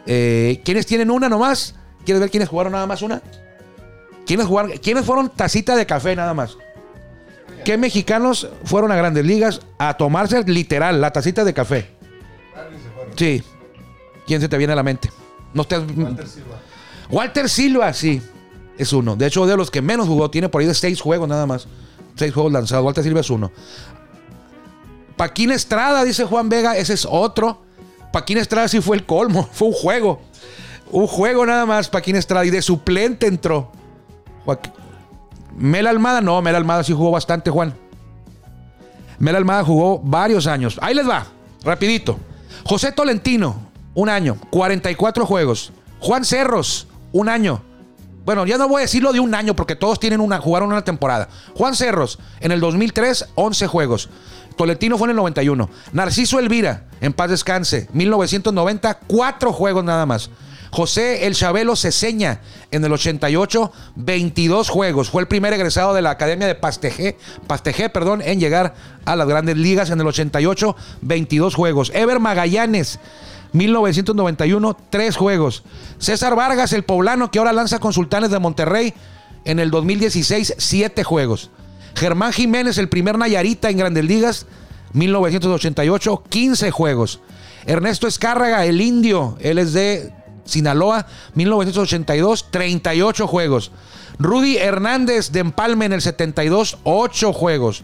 Eh, 0.05 0.61
¿Quiénes 0.65 0.85
tienen 0.85 1.09
una 1.09 1.29
nomás? 1.29 1.75
¿Quieres 2.03 2.19
ver 2.19 2.29
quiénes 2.31 2.49
jugaron 2.49 2.73
nada 2.73 2.85
más 2.85 3.01
una? 3.01 3.21
¿Quiénes, 4.25 4.45
jugaron, 4.45 4.71
¿Quiénes 4.77 5.05
fueron 5.05 5.29
tacita 5.29 5.75
de 5.75 5.85
café 5.85 6.15
nada 6.15 6.33
más? 6.33 6.57
¿Qué 7.65 7.77
mexicanos 7.77 8.47
fueron 8.63 8.91
a 8.91 8.95
grandes 8.95 9.25
ligas 9.25 9.61
a 9.77 9.95
tomarse 9.97 10.43
literal 10.43 10.99
la 11.01 11.11
tacita 11.11 11.43
de 11.43 11.53
café? 11.53 11.89
Sí. 13.15 13.43
¿Quién 14.25 14.41
se 14.41 14.47
te 14.49 14.57
viene 14.57 14.73
a 14.73 14.75
la 14.75 14.83
mente? 14.83 15.09
No 15.53 15.63
estés- 15.63 15.85
Walter 17.09 17.49
Silva, 17.49 17.91
sí. 17.93 18.21
Es 18.77 18.93
uno. 18.93 19.15
De 19.15 19.25
hecho, 19.27 19.45
de 19.45 19.57
los 19.57 19.71
que 19.71 19.81
menos 19.81 20.07
jugó, 20.07 20.29
tiene 20.29 20.47
por 20.49 20.61
ahí 20.61 20.67
de 20.67 20.73
seis 20.73 21.01
juegos 21.01 21.27
nada 21.27 21.45
más. 21.45 21.67
Seis 22.15 22.33
juegos 22.33 22.51
lanzados. 22.51 22.85
Walter 22.85 23.03
Silva 23.03 23.21
es 23.21 23.29
uno. 23.29 23.51
Paquín 25.17 25.51
Estrada, 25.51 26.03
dice 26.03 26.23
Juan 26.25 26.47
Vega, 26.49 26.77
ese 26.77 26.93
es 26.93 27.05
otro. 27.09 27.61
Paquín 28.13 28.37
Estrada 28.37 28.67
sí 28.67 28.79
fue 28.81 28.95
el 28.95 29.05
colmo. 29.05 29.49
Fue 29.51 29.67
un 29.67 29.73
juego. 29.73 30.21
Un 30.91 31.07
juego 31.07 31.45
nada 31.45 31.65
más, 31.65 31.89
Paquín 31.89 32.15
Estrada. 32.15 32.45
Y 32.45 32.49
de 32.51 32.61
suplente 32.61 33.27
entró. 33.27 33.71
Mel 35.59 35.87
Almada, 35.87 36.21
no, 36.21 36.41
Mel 36.41 36.55
Almada 36.55 36.83
sí 36.83 36.93
jugó 36.93 37.11
bastante, 37.11 37.51
Juan. 37.51 37.73
Mel 39.19 39.35
Almada 39.35 39.63
jugó 39.63 39.99
varios 39.99 40.47
años. 40.47 40.79
Ahí 40.81 40.95
les 40.95 41.07
va, 41.07 41.27
rapidito. 41.63 42.17
José 42.63 42.93
Tolentino, 42.93 43.69
un 43.93 44.07
año, 44.07 44.37
44 44.51 45.25
juegos. 45.25 45.73
Juan 45.99 46.23
Cerros, 46.23 46.87
un 47.11 47.27
año. 47.27 47.61
Bueno, 48.23 48.45
ya 48.45 48.57
no 48.57 48.69
voy 48.69 48.79
a 48.79 48.81
decirlo 48.83 49.11
de 49.11 49.19
un 49.19 49.35
año 49.35 49.53
porque 49.53 49.75
todos 49.75 49.99
tienen 49.99 50.21
una, 50.21 50.39
jugaron 50.39 50.69
una 50.69 50.83
temporada. 50.83 51.27
Juan 51.55 51.75
Cerros, 51.75 52.19
en 52.39 52.53
el 52.53 52.61
2003, 52.61 53.29
11 53.35 53.67
juegos. 53.67 54.09
Tolentino 54.55 54.97
fue 54.97 55.07
en 55.07 55.11
el 55.11 55.17
91. 55.17 55.69
Narciso 55.91 56.39
Elvira, 56.39 56.85
en 57.01 57.11
paz 57.11 57.29
descanse, 57.29 57.89
1990, 57.91 58.99
4 59.07 59.51
juegos 59.51 59.83
nada 59.83 60.05
más. 60.05 60.29
José 60.71 61.25
El 61.25 61.35
Chabelo 61.35 61.75
Ceseña, 61.75 62.41
en 62.71 62.83
el 62.83 62.91
88, 62.91 63.71
22 63.95 64.69
juegos. 64.69 65.09
Fue 65.09 65.21
el 65.21 65.27
primer 65.27 65.53
egresado 65.53 65.93
de 65.93 66.01
la 66.01 66.11
Academia 66.11 66.47
de 66.47 66.55
Pastejé, 66.55 67.17
Pastejé 67.47 67.89
perdón, 67.89 68.21
en 68.23 68.39
llegar 68.39 68.75
a 69.05 69.15
las 69.15 69.27
grandes 69.27 69.57
ligas 69.57 69.89
en 69.89 69.99
el 69.99 70.07
88, 70.07 70.75
22 71.01 71.55
juegos. 71.55 71.91
Ever 71.95 72.19
Magallanes, 72.19 72.99
1991, 73.53 74.77
3 74.89 75.15
juegos. 75.15 75.63
César 75.97 76.35
Vargas, 76.35 76.73
el 76.73 76.83
poblano 76.83 77.31
que 77.31 77.39
ahora 77.39 77.53
lanza 77.53 77.79
con 77.79 77.93
Sultanes 77.93 78.29
de 78.29 78.39
Monterrey, 78.39 78.93
en 79.45 79.59
el 79.59 79.71
2016, 79.71 80.55
7 80.57 81.03
juegos. 81.03 81.49
Germán 81.95 82.33
Jiménez, 82.33 82.77
el 82.77 82.89
primer 82.89 83.17
Nayarita 83.17 83.69
en 83.69 83.77
grandes 83.77 84.05
ligas, 84.05 84.45
1988, 84.93 86.23
15 86.29 86.71
juegos. 86.71 87.21
Ernesto 87.65 88.07
Escárraga, 88.07 88.65
el 88.65 88.81
indio, 88.81 89.37
él 89.41 89.57
es 89.57 89.73
de 89.73 90.13
Sinaloa, 90.49 91.07
1982, 91.35 92.51
38 92.51 93.27
juegos. 93.27 93.71
Rudy 94.19 94.57
Hernández 94.57 95.31
de 95.31 95.39
Empalme 95.39 95.85
en 95.85 95.93
el 95.93 96.01
72, 96.01 96.79
8 96.83 97.33
juegos. 97.33 97.83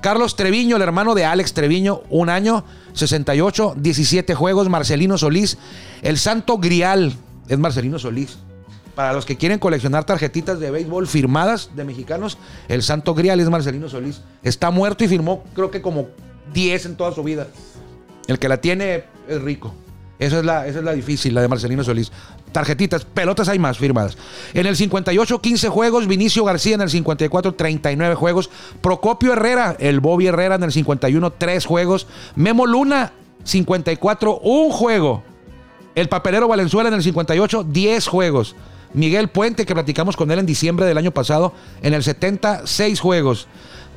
Carlos 0.00 0.34
Treviño, 0.34 0.76
el 0.76 0.82
hermano 0.82 1.14
de 1.14 1.24
Alex 1.24 1.52
Treviño, 1.52 2.02
un 2.08 2.30
año, 2.30 2.64
68, 2.94 3.74
17 3.76 4.34
juegos. 4.34 4.68
Marcelino 4.68 5.18
Solís, 5.18 5.58
el 6.02 6.18
santo 6.18 6.58
grial, 6.58 7.14
es 7.48 7.58
Marcelino 7.58 7.98
Solís. 7.98 8.38
Para 8.94 9.12
los 9.12 9.24
que 9.24 9.36
quieren 9.36 9.58
coleccionar 9.58 10.04
tarjetitas 10.04 10.58
de 10.58 10.70
béisbol 10.70 11.06
firmadas 11.06 11.70
de 11.74 11.84
mexicanos, 11.84 12.38
el 12.68 12.82
santo 12.82 13.14
grial 13.14 13.40
es 13.40 13.48
Marcelino 13.48 13.88
Solís. 13.88 14.22
Está 14.42 14.70
muerto 14.70 15.04
y 15.04 15.08
firmó 15.08 15.44
creo 15.54 15.70
que 15.70 15.80
como 15.82 16.08
10 16.52 16.86
en 16.86 16.96
toda 16.96 17.12
su 17.12 17.22
vida. 17.22 17.46
El 18.26 18.38
que 18.38 18.48
la 18.48 18.58
tiene 18.58 19.04
es 19.28 19.40
rico. 19.40 19.74
Esa 20.20 20.40
es 20.40 20.44
la, 20.44 20.92
difícil, 20.92 21.34
la 21.34 21.40
de 21.40 21.48
Marcelino 21.48 21.82
Solís. 21.82 22.12
Tarjetitas, 22.52 23.06
pelotas 23.06 23.48
hay 23.48 23.58
más 23.58 23.78
firmadas. 23.78 24.18
En 24.52 24.66
el 24.66 24.76
58, 24.76 25.40
15 25.40 25.68
juegos. 25.70 26.06
Vinicio 26.06 26.44
García 26.44 26.74
en 26.74 26.82
el 26.82 26.90
54, 26.90 27.54
39 27.54 28.14
juegos. 28.16 28.50
Procopio 28.82 29.32
Herrera, 29.32 29.76
el 29.78 30.00
Bobby 30.00 30.26
Herrera 30.26 30.56
en 30.56 30.64
el 30.64 30.72
51, 30.72 31.30
3 31.32 31.64
juegos. 31.64 32.06
Memo 32.36 32.66
Luna, 32.66 33.12
54, 33.44 34.40
un 34.40 34.70
juego. 34.70 35.22
El 35.94 36.10
papelero 36.10 36.48
Valenzuela 36.48 36.90
en 36.90 36.96
el 36.96 37.02
58, 37.02 37.64
10 37.64 38.06
juegos. 38.06 38.56
Miguel 38.92 39.28
Puente, 39.28 39.64
que 39.64 39.72
platicamos 39.72 40.16
con 40.16 40.30
él 40.30 40.38
en 40.38 40.46
diciembre 40.46 40.84
del 40.84 40.98
año 40.98 41.12
pasado, 41.12 41.54
en 41.80 41.94
el 41.94 42.02
70, 42.02 42.66
6 42.66 43.00
juegos. 43.00 43.48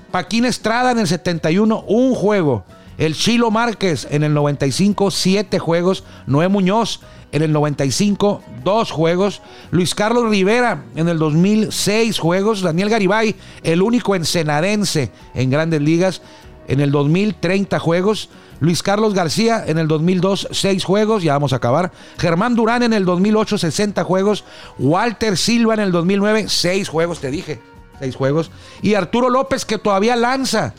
Paquín 0.10 0.46
Estrada 0.46 0.92
en 0.92 1.00
el 1.00 1.08
71, 1.08 1.84
un 1.86 2.16
juego. 2.16 2.64
El 2.98 3.16
Chilo 3.16 3.52
Márquez 3.52 4.08
en 4.12 4.24
el 4.24 4.34
95, 4.34 5.12
7 5.12 5.60
juegos. 5.60 6.04
Noé 6.28 6.48
Muñoz 6.48 7.00
en 7.32 7.42
el 7.42 7.52
95, 7.52 8.44
2 8.64 8.92
juegos. 8.92 9.42
Luis 9.72 9.96
Carlos 9.96 10.30
Rivera 10.30 10.84
en 10.96 11.10
el 11.10 11.18
2006 11.18 12.20
juegos. 12.20 12.62
Daniel 12.62 12.90
Garibay, 12.90 13.36
el 13.64 13.82
único 13.82 14.16
ensenadense 14.16 15.12
en 15.34 15.50
grandes 15.50 15.82
ligas, 15.82 16.22
en 16.68 16.80
el 16.80 16.92
2030 16.92 17.80
juegos. 17.80 18.30
Luis 18.60 18.84
Carlos 18.84 19.14
García 19.14 19.64
en 19.66 19.78
el 19.78 19.88
2002, 19.88 20.48
6 20.52 20.86
juegos, 20.86 21.24
ya 21.24 21.34
vamos 21.34 21.52
a 21.52 21.58
acabar. 21.58 21.92
Germán 22.18 22.56
Durán 22.56 22.84
en 22.84 22.94
el 22.94 23.04
2008, 23.04 23.58
60 23.58 24.04
juegos. 24.04 24.46
Walter 24.78 25.36
Silva 25.38 25.74
en 25.74 25.82
el 25.82 25.92
2009, 25.92 26.46
6 26.48 26.88
juegos, 26.88 27.20
te 27.20 27.32
dije, 27.32 27.60
6 28.00 28.16
juegos. 28.16 28.52
Y 28.82 28.94
Arturo 28.94 29.30
López 29.30 29.66
que 29.66 29.80
todavía 29.80 30.16
lanza 30.16 30.74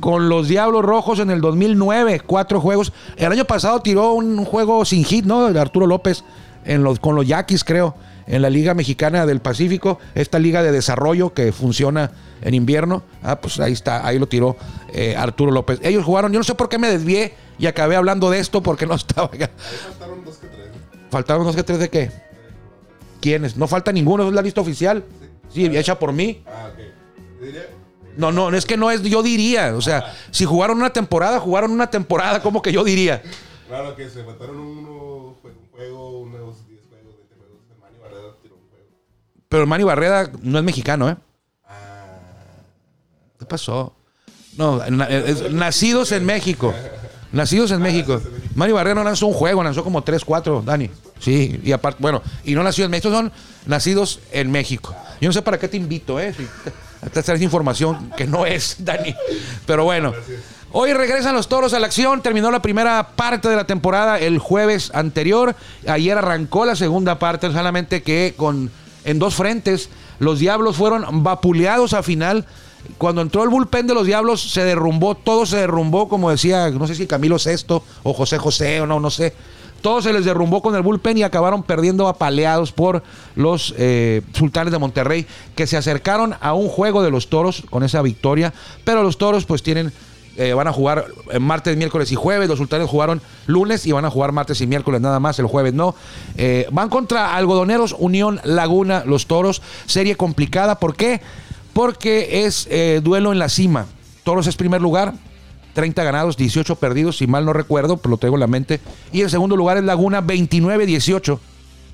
con 0.00 0.28
los 0.28 0.48
Diablos 0.48 0.84
Rojos 0.84 1.18
en 1.18 1.30
el 1.30 1.40
2009, 1.40 2.20
4 2.26 2.60
juegos. 2.60 2.92
El 3.16 3.32
año 3.32 3.44
pasado 3.44 3.80
tiró 3.80 4.12
un 4.12 4.44
juego 4.44 4.84
sin 4.84 5.04
hit, 5.04 5.24
¿no? 5.24 5.52
De 5.52 5.60
Arturo 5.60 5.86
López 5.86 6.24
en 6.64 6.82
los, 6.82 6.98
con 6.98 7.14
los 7.14 7.26
Yaquis, 7.26 7.64
creo, 7.64 7.94
en 8.26 8.42
la 8.42 8.50
Liga 8.50 8.74
Mexicana 8.74 9.26
del 9.26 9.40
Pacífico, 9.40 9.98
esta 10.14 10.38
liga 10.38 10.62
de 10.62 10.72
desarrollo 10.72 11.34
que 11.34 11.52
funciona 11.52 12.10
en 12.42 12.54
invierno. 12.54 13.02
Ah, 13.22 13.40
pues 13.40 13.60
ahí 13.60 13.72
está, 13.72 14.06
ahí 14.06 14.18
lo 14.18 14.26
tiró 14.26 14.56
eh, 14.92 15.14
Arturo 15.16 15.52
López. 15.52 15.80
Ellos 15.82 16.04
jugaron, 16.04 16.32
yo 16.32 16.38
no 16.38 16.44
sé 16.44 16.54
por 16.54 16.68
qué 16.68 16.78
me 16.78 16.88
desvié 16.88 17.34
y 17.58 17.66
acabé 17.66 17.96
hablando 17.96 18.30
de 18.30 18.38
esto 18.38 18.62
porque 18.62 18.86
no 18.86 18.94
estaba 18.94 19.26
acá. 19.26 19.50
Faltaron 19.90 20.24
dos 20.24 20.36
que 20.36 20.46
tres. 20.46 20.68
¿Faltaron 21.10 21.44
dos 21.44 21.56
que 21.56 21.62
tres 21.62 21.78
de 21.78 21.90
qué? 21.90 22.10
¿Quiénes? 23.20 23.56
No 23.56 23.66
falta 23.66 23.92
ninguno, 23.92 24.28
es 24.28 24.34
la 24.34 24.42
lista 24.42 24.60
oficial. 24.60 25.04
Sí, 25.50 25.64
hecha 25.66 25.98
por 25.98 26.12
mí. 26.12 26.42
Ah, 26.46 26.70
ok. 26.72 27.42
Diría, 27.42 27.66
No, 28.16 28.30
no, 28.32 28.50
es 28.54 28.64
que 28.66 28.76
no 28.76 28.90
es, 28.90 29.02
yo 29.02 29.22
diría. 29.22 29.74
O 29.76 29.80
sea, 29.82 30.14
si 30.30 30.44
jugaron 30.44 30.78
una 30.78 30.92
temporada, 30.92 31.40
jugaron 31.40 31.70
una 31.72 31.90
temporada, 31.90 32.40
como 32.42 32.62
que 32.62 32.72
yo 32.72 32.84
diría. 32.84 33.22
claro 33.68 33.96
que 33.96 34.08
se 34.08 34.22
faltaron 34.24 34.58
uno, 34.58 35.36
fue 35.42 35.50
un 35.50 35.68
juego, 35.72 36.20
unos 36.20 36.66
10 36.68 36.80
juegos, 36.88 37.14
20 37.18 37.34
juegos. 37.36 37.60
Manny 37.80 37.98
Barrera 38.02 38.34
tiró 38.42 38.54
un 38.54 38.68
juego. 38.70 38.86
Pero 39.48 39.66
Manny 39.66 39.84
Barreda 39.84 40.30
no 40.42 40.58
es 40.58 40.64
mexicano, 40.64 41.08
¿eh? 41.10 41.16
Ah, 41.66 42.16
¿Qué 43.38 43.44
pasó? 43.46 43.94
No, 44.56 44.78
na- 44.90 45.06
es- 45.08 45.50
nacidos 45.52 46.12
en 46.12 46.24
México. 46.24 46.72
Nacidos 47.32 47.72
en 47.72 47.82
México. 47.82 48.22
Manny 48.54 48.72
Barrera 48.72 48.94
no 48.94 49.02
lanzó 49.02 49.26
un 49.26 49.34
juego, 49.34 49.64
lanzó 49.64 49.82
como 49.82 50.02
3, 50.02 50.24
4, 50.24 50.62
Dani. 50.64 50.88
Sí, 51.18 51.60
y 51.64 51.72
aparte, 51.72 51.98
bueno, 52.00 52.22
y 52.44 52.54
no 52.54 52.62
nació 52.62 52.84
en 52.84 52.92
México, 52.92 53.08
estos 53.08 53.18
son 53.20 53.32
nacidos 53.66 54.20
en 54.30 54.52
México. 54.52 54.94
Yo 55.20 55.28
no 55.28 55.32
sé 55.32 55.42
para 55.42 55.58
qué 55.58 55.66
te 55.66 55.76
invito, 55.76 56.20
¿eh? 56.20 56.32
Si 56.32 56.46
te 57.12 57.22
traes 57.22 57.42
información 57.42 58.12
que 58.16 58.26
no 58.26 58.46
es, 58.46 58.76
Dani. 58.78 59.14
Pero 59.66 59.84
bueno. 59.84 60.12
Hoy 60.76 60.92
regresan 60.92 61.36
los 61.36 61.46
toros 61.46 61.72
a 61.72 61.78
la 61.78 61.86
acción. 61.86 62.20
Terminó 62.20 62.50
la 62.50 62.60
primera 62.60 63.10
parte 63.14 63.48
de 63.48 63.54
la 63.54 63.64
temporada 63.64 64.18
el 64.18 64.40
jueves 64.40 64.90
anterior. 64.92 65.54
Ayer 65.86 66.18
arrancó 66.18 66.64
la 66.64 66.74
segunda 66.74 67.20
parte, 67.20 67.52
solamente 67.52 68.02
que 68.02 68.34
con 68.36 68.72
en 69.04 69.18
dos 69.20 69.36
frentes. 69.36 69.88
Los 70.18 70.40
diablos 70.40 70.76
fueron 70.76 71.22
vapuleados 71.22 71.92
a 71.92 72.02
final. 72.02 72.44
Cuando 72.98 73.22
entró 73.22 73.44
el 73.44 73.50
bullpen 73.50 73.86
de 73.86 73.94
los 73.94 74.06
diablos, 74.06 74.50
se 74.52 74.64
derrumbó, 74.64 75.14
todo 75.14 75.46
se 75.46 75.58
derrumbó, 75.58 76.08
como 76.08 76.30
decía, 76.30 76.70
no 76.70 76.86
sé 76.86 76.96
si 76.96 77.06
Camilo 77.06 77.38
Sesto 77.38 77.84
o 78.02 78.12
José 78.12 78.38
José 78.38 78.80
o 78.80 78.86
no, 78.86 78.98
no 78.98 79.10
sé. 79.10 79.32
Todo 79.84 80.00
se 80.00 80.14
les 80.14 80.24
derrumbó 80.24 80.62
con 80.62 80.74
el 80.74 80.80
bullpen 80.80 81.18
y 81.18 81.24
acabaron 81.24 81.62
perdiendo 81.62 82.08
apaleados 82.08 82.72
por 82.72 83.02
los 83.36 83.74
eh, 83.76 84.22
sultanes 84.32 84.72
de 84.72 84.78
Monterrey, 84.78 85.26
que 85.54 85.66
se 85.66 85.76
acercaron 85.76 86.34
a 86.40 86.54
un 86.54 86.70
juego 86.70 87.02
de 87.02 87.10
los 87.10 87.28
toros 87.28 87.64
con 87.68 87.82
esa 87.82 88.00
victoria. 88.00 88.54
Pero 88.84 89.02
los 89.02 89.18
toros, 89.18 89.44
pues 89.44 89.62
tienen 89.62 89.92
eh, 90.38 90.54
van 90.54 90.68
a 90.68 90.72
jugar 90.72 91.04
eh, 91.30 91.38
martes, 91.38 91.76
miércoles 91.76 92.10
y 92.12 92.14
jueves. 92.14 92.48
Los 92.48 92.56
sultanes 92.56 92.88
jugaron 92.88 93.20
lunes 93.46 93.84
y 93.84 93.92
van 93.92 94.06
a 94.06 94.10
jugar 94.10 94.32
martes 94.32 94.58
y 94.62 94.66
miércoles 94.66 95.02
nada 95.02 95.20
más, 95.20 95.38
el 95.38 95.44
jueves 95.44 95.74
no. 95.74 95.94
Van 96.70 96.88
contra 96.88 97.36
Algodoneros, 97.36 97.94
Unión 97.98 98.40
Laguna, 98.42 99.02
los 99.04 99.26
toros. 99.26 99.60
Serie 99.84 100.16
complicada. 100.16 100.78
¿Por 100.78 100.96
qué? 100.96 101.20
Porque 101.74 102.46
es 102.46 102.70
duelo 103.04 103.32
en 103.32 103.38
la 103.38 103.50
cima. 103.50 103.84
Toros 104.22 104.46
es 104.46 104.56
primer 104.56 104.80
lugar, 104.80 105.12
30 105.74 106.02
ganados, 106.04 106.36
18 106.36 106.76
perdidos, 106.76 107.18
si 107.18 107.26
mal 107.26 107.44
no 107.44 107.52
recuerdo, 107.52 107.96
pero 107.98 108.10
lo 108.10 108.16
tengo 108.16 108.34
en 108.36 108.40
la 108.40 108.46
mente. 108.46 108.80
Y 109.12 109.20
en 109.22 109.28
segundo 109.30 109.56
lugar 109.56 109.76
es 109.76 109.84
Laguna, 109.84 110.22
29-18, 110.22 111.38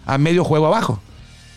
a 0.07 0.19
medio 0.19 0.45
juego 0.45 0.67
abajo. 0.67 1.01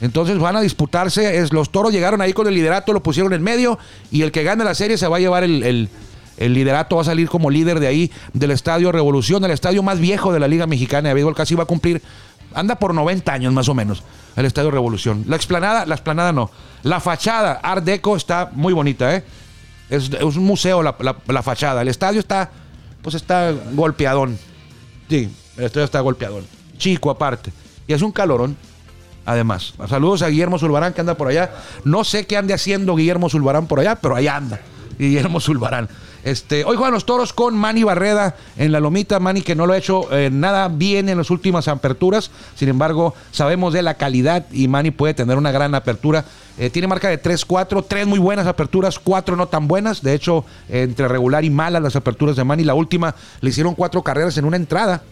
Entonces 0.01 0.37
van 0.39 0.55
a 0.55 0.61
disputarse. 0.61 1.37
Es, 1.37 1.53
los 1.53 1.69
toros 1.71 1.93
llegaron 1.93 2.19
ahí 2.21 2.33
con 2.33 2.47
el 2.47 2.53
liderato, 2.55 2.91
lo 2.93 3.03
pusieron 3.03 3.31
en 3.33 3.41
medio. 3.43 3.77
Y 4.11 4.23
el 4.23 4.31
que 4.31 4.43
gane 4.43 4.63
la 4.63 4.73
serie 4.75 4.97
se 4.97 5.07
va 5.07 5.17
a 5.17 5.19
llevar 5.19 5.43
el, 5.43 5.63
el- 5.63 5.89
el 6.37 6.53
liderato, 6.55 6.95
va 6.95 7.03
a 7.03 7.05
salir 7.05 7.29
como 7.29 7.51
líder 7.51 7.79
de 7.79 7.85
ahí, 7.85 8.11
del 8.33 8.49
Estadio 8.49 8.91
Revolución, 8.91 9.45
el 9.45 9.51
estadio 9.51 9.83
más 9.83 9.99
viejo 9.99 10.33
de 10.33 10.39
la 10.39 10.47
Liga 10.47 10.65
Mexicana 10.65 11.09
de 11.09 11.13
Béisbol. 11.13 11.35
Casi 11.35 11.53
va 11.53 11.63
a 11.63 11.67
cumplir, 11.67 12.01
anda 12.55 12.75
por 12.75 12.93
90 12.95 13.31
años 13.31 13.53
más 13.53 13.69
o 13.69 13.75
menos, 13.75 14.03
el 14.35 14.45
Estadio 14.45 14.71
Revolución. 14.71 15.23
La 15.27 15.35
explanada, 15.35 15.85
la 15.85 15.93
explanada 15.93 16.33
no. 16.33 16.49
La 16.81 16.99
fachada, 16.99 17.59
Art 17.61 17.83
Deco, 17.85 18.15
está 18.17 18.49
muy 18.53 18.73
bonita, 18.73 19.15
¿eh? 19.15 19.23
Es, 19.95 20.09
es 20.11 20.21
un 20.37 20.43
museo 20.45 20.81
la, 20.81 20.95
la- 20.99 21.15
la 21.27 21.43
fachada. 21.43 21.81
El 21.81 21.87
estadio 21.87 22.19
está, 22.19 22.49
pues 23.01 23.15
está 23.15 23.51
golpeadón. 23.73 24.37
Sí, 25.09 25.29
el 25.57 25.63
estadio 25.65 25.85
está 25.85 25.99
golpeadón. 25.99 26.45
Chico 26.77 27.09
aparte. 27.11 27.51
Y 27.87 27.93
es 27.93 28.01
un 28.01 28.11
calorón. 28.11 28.55
Además, 29.25 29.73
saludos 29.87 30.21
a 30.21 30.27
Guillermo 30.27 30.59
Zulbarán 30.59 30.93
que 30.93 30.99
anda 31.01 31.15
por 31.15 31.27
allá. 31.29 31.51
No 31.85 32.03
sé 32.03 32.25
qué 32.27 32.35
ande 32.35 32.53
haciendo 32.53 32.95
Guillermo 32.95 33.29
Zulbarán 33.29 33.67
por 33.67 33.79
allá, 33.79 33.95
pero 33.95 34.15
allá 34.15 34.35
anda. 34.35 34.59
Guillermo 34.99 35.39
Zulbarán. 35.39 35.87
Este, 36.23 36.63
hoy 36.63 36.77
juegan 36.77 36.93
los 36.93 37.05
toros 37.05 37.33
con 37.33 37.57
Manny 37.57 37.83
Barreda 37.83 38.35
en 38.55 38.71
la 38.71 38.79
lomita. 38.79 39.19
Manny 39.19 39.41
que 39.41 39.55
no 39.55 39.65
lo 39.65 39.73
ha 39.73 39.77
hecho 39.77 40.07
eh, 40.11 40.29
nada 40.31 40.69
bien 40.69 41.09
en 41.09 41.17
las 41.17 41.29
últimas 41.29 41.67
aperturas. 41.67 42.31
Sin 42.55 42.69
embargo, 42.69 43.13
sabemos 43.31 43.73
de 43.73 43.81
la 43.81 43.95
calidad 43.95 44.45
y 44.51 44.67
Manny 44.67 44.91
puede 44.91 45.13
tener 45.13 45.37
una 45.37 45.51
gran 45.51 45.75
apertura. 45.75 46.23
Eh, 46.57 46.69
tiene 46.69 46.87
marca 46.87 47.09
de 47.09 47.21
3-4, 47.21 47.85
tres 47.87 48.07
muy 48.07 48.19
buenas 48.19 48.47
aperturas, 48.47 48.99
cuatro 48.99 49.35
no 49.35 49.47
tan 49.47 49.67
buenas. 49.67 50.01
De 50.01 50.13
hecho, 50.13 50.45
entre 50.69 51.07
regular 51.09 51.43
y 51.43 51.49
malas 51.49 51.81
las 51.81 51.95
aperturas 51.95 52.37
de 52.37 52.43
Manny. 52.45 52.63
La 52.63 52.73
última 52.73 53.13
le 53.41 53.49
hicieron 53.49 53.75
cuatro 53.75 54.01
carreras 54.01 54.37
en 54.37 54.45
una 54.45 54.55
entrada 54.55 55.03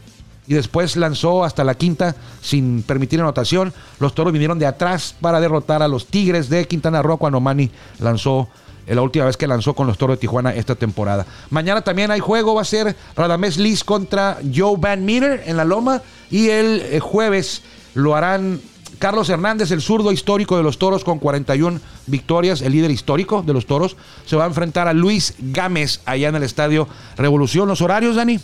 y 0.47 0.54
después 0.54 0.95
lanzó 0.95 1.43
hasta 1.43 1.63
la 1.63 1.76
quinta 1.76 2.15
sin 2.41 2.84
permitir 2.84 3.19
anotación. 3.19 3.74
Los 4.00 4.15
toros 4.15 4.32
vinieron 4.32 4.60
de 4.60 4.65
atrás 4.65 5.15
para 5.19 5.41
derrotar 5.41 5.82
a 5.82 5.88
los 5.89 6.08
Tigres 6.08 6.50
de 6.50 6.67
Quintana 6.67 7.02
Roo 7.02 7.17
cuando 7.17 7.39
Manny 7.41 7.69
lanzó 8.00 8.47
eh, 8.91 8.95
la 8.95 9.01
última 9.01 9.25
vez 9.25 9.38
que 9.38 9.47
lanzó 9.47 9.73
con 9.73 9.88
los 9.88 9.97
toros 9.97 10.17
de 10.17 10.21
Tijuana 10.21 10.54
esta 10.54 10.75
temporada. 10.75 11.25
Mañana 11.49 11.82
también 11.82 12.12
hay 12.12 12.19
juego, 12.19 12.56
va 12.56 12.62
a 12.62 12.65
ser 12.65 12.95
Radamés 13.15 13.58
Liz 13.58 13.84
contra 13.84 14.38
Joe 14.54 14.75
Van 14.77 15.06
Meter 15.06 15.43
en 15.45 15.58
la 15.58 15.63
Loma 15.63 16.01
y 16.30 16.49
el 16.49 16.82
eh, 16.82 16.99
jueves 16.99 17.62
lo 17.93 18.15
harán 18.15 18.60
Carlos 18.99 19.30
Hernández, 19.30 19.71
el 19.71 19.82
zurdo 19.82 20.12
histórico 20.12 20.58
de 20.58 20.63
los 20.63 20.77
toros 20.77 21.04
con 21.04 21.19
41 21.19 21.80
victorias, 22.06 22.62
el 22.62 22.73
líder 22.73 22.91
histórico 22.91 23.41
de 23.41 23.54
los 23.54 23.65
toros, 23.65 23.95
se 24.25 24.36
va 24.36 24.43
a 24.43 24.47
enfrentar 24.47 24.88
a 24.88 24.93
Luis 24.93 25.34
Gámez 25.39 26.01
allá 26.06 26.30
en 26.30 26.36
el 26.36 26.43
Estadio 26.43 26.88
Revolución. 27.17 27.67
¿Los 27.67 27.82
horarios, 27.82 28.15
Dani? 28.15 28.39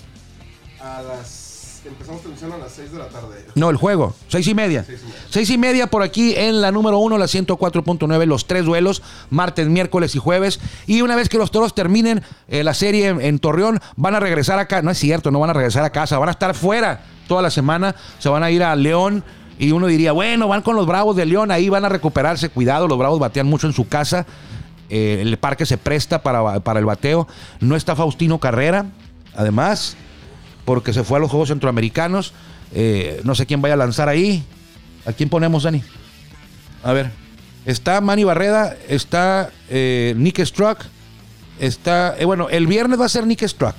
a 0.79 1.01
las. 1.01 1.36
Empezamos 1.87 2.21
transmisión 2.21 2.51
a 2.51 2.57
las 2.57 2.71
6 2.73 2.91
de 2.91 2.97
la 2.97 3.07
tarde. 3.07 3.45
No, 3.55 3.69
el 3.69 3.77
juego. 3.77 4.13
Seis 4.27 4.47
y 4.47 4.53
media. 4.53 4.83
Seis 4.85 5.01
y 5.01 5.05
media. 5.05 5.21
Seis 5.29 5.49
y 5.49 5.57
media 5.57 5.87
por 5.87 6.03
aquí 6.03 6.33
en 6.35 6.61
la 6.61 6.71
número 6.71 6.99
uno, 6.99 7.17
la 7.17 7.25
104.9, 7.25 8.25
los 8.25 8.45
tres 8.45 8.65
duelos, 8.65 9.01
martes, 9.29 9.67
miércoles 9.67 10.15
y 10.15 10.19
jueves. 10.19 10.59
Y 10.85 11.01
una 11.01 11.15
vez 11.15 11.29
que 11.29 11.37
los 11.37 11.51
toros 11.51 11.73
terminen 11.73 12.23
eh, 12.47 12.63
la 12.63 12.73
serie 12.73 13.07
en, 13.07 13.21
en 13.21 13.39
Torreón, 13.39 13.79
van 13.95 14.15
a 14.15 14.19
regresar 14.19 14.59
acá. 14.59 14.81
No 14.81 14.91
es 14.91 14.97
cierto, 14.97 15.31
no 15.31 15.39
van 15.39 15.51
a 15.51 15.53
regresar 15.53 15.83
a 15.83 15.89
casa, 15.91 16.17
van 16.17 16.29
a 16.29 16.33
estar 16.33 16.53
fuera 16.53 17.01
toda 17.27 17.41
la 17.41 17.49
semana. 17.49 17.95
Se 18.19 18.29
van 18.29 18.43
a 18.43 18.51
ir 18.51 18.63
a 18.63 18.75
León. 18.75 19.23
Y 19.59 19.71
uno 19.71 19.87
diría, 19.87 20.11
bueno, 20.11 20.47
van 20.47 20.61
con 20.61 20.75
los 20.75 20.85
Bravos 20.85 21.15
de 21.15 21.25
León, 21.25 21.49
ahí 21.49 21.69
van 21.69 21.83
a 21.83 21.89
recuperarse. 21.89 22.49
Cuidado, 22.49 22.87
los 22.87 22.97
Bravos 22.97 23.19
batean 23.19 23.47
mucho 23.47 23.65
en 23.65 23.73
su 23.73 23.87
casa. 23.87 24.25
Eh, 24.89 25.19
el 25.21 25.37
parque 25.37 25.65
se 25.65 25.77
presta 25.77 26.21
para, 26.21 26.59
para 26.59 26.79
el 26.79 26.85
bateo. 26.85 27.27
No 27.59 27.75
está 27.75 27.95
Faustino 27.95 28.39
Carrera, 28.39 28.85
además 29.35 29.97
porque 30.67 30.91
se 30.91 31.05
fue 31.05 31.17
a 31.17 31.21
los 31.21 31.31
Juegos 31.31 31.47
Centroamericanos. 31.47 32.33
Eh, 32.73 33.21
no 33.23 33.35
sé 33.35 33.45
quién 33.45 33.61
vaya 33.61 33.75
a 33.75 33.77
lanzar 33.77 34.09
ahí. 34.09 34.43
¿A 35.05 35.13
quién 35.13 35.29
ponemos, 35.29 35.63
Dani? 35.63 35.81
A 36.83 36.91
ver. 36.91 37.09
Está 37.65 38.01
Manny 38.01 38.25
Barreda, 38.25 38.75
está 38.89 39.49
eh, 39.69 40.13
Nick 40.17 40.43
Struck, 40.43 40.79
está... 41.59 42.17
eh, 42.19 42.25
bueno, 42.25 42.49
el 42.49 42.67
viernes 42.67 42.99
va 42.99 43.05
a 43.05 43.09
ser 43.09 43.25
Nick 43.25 43.47
Struck. 43.47 43.75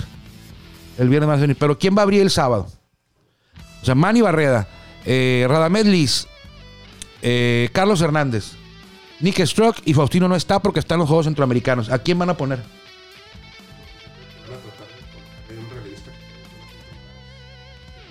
El 0.96 1.10
viernes 1.10 1.28
va 1.28 1.34
a 1.34 1.38
ser... 1.38 1.54
Pero 1.56 1.78
¿quién 1.78 1.94
va 1.94 2.00
a 2.00 2.04
abrir 2.04 2.22
el 2.22 2.30
sábado? 2.30 2.68
O 3.82 3.84
sea, 3.84 3.94
Manny 3.94 4.22
Barreda, 4.22 4.66
Radamés 5.04 5.84
Liz, 5.84 6.26
Carlos 7.72 8.00
Hernández, 8.00 8.52
Nick 9.20 9.44
Struck 9.44 9.76
y 9.84 9.92
Faustino 9.92 10.26
no 10.26 10.36
está 10.36 10.60
porque 10.60 10.80
están 10.80 10.98
los 10.98 11.08
Juegos 11.08 11.26
Centroamericanos. 11.26 11.90
¿A 11.90 11.98
quién 11.98 12.18
van 12.18 12.30
a 12.30 12.34
poner? 12.38 12.60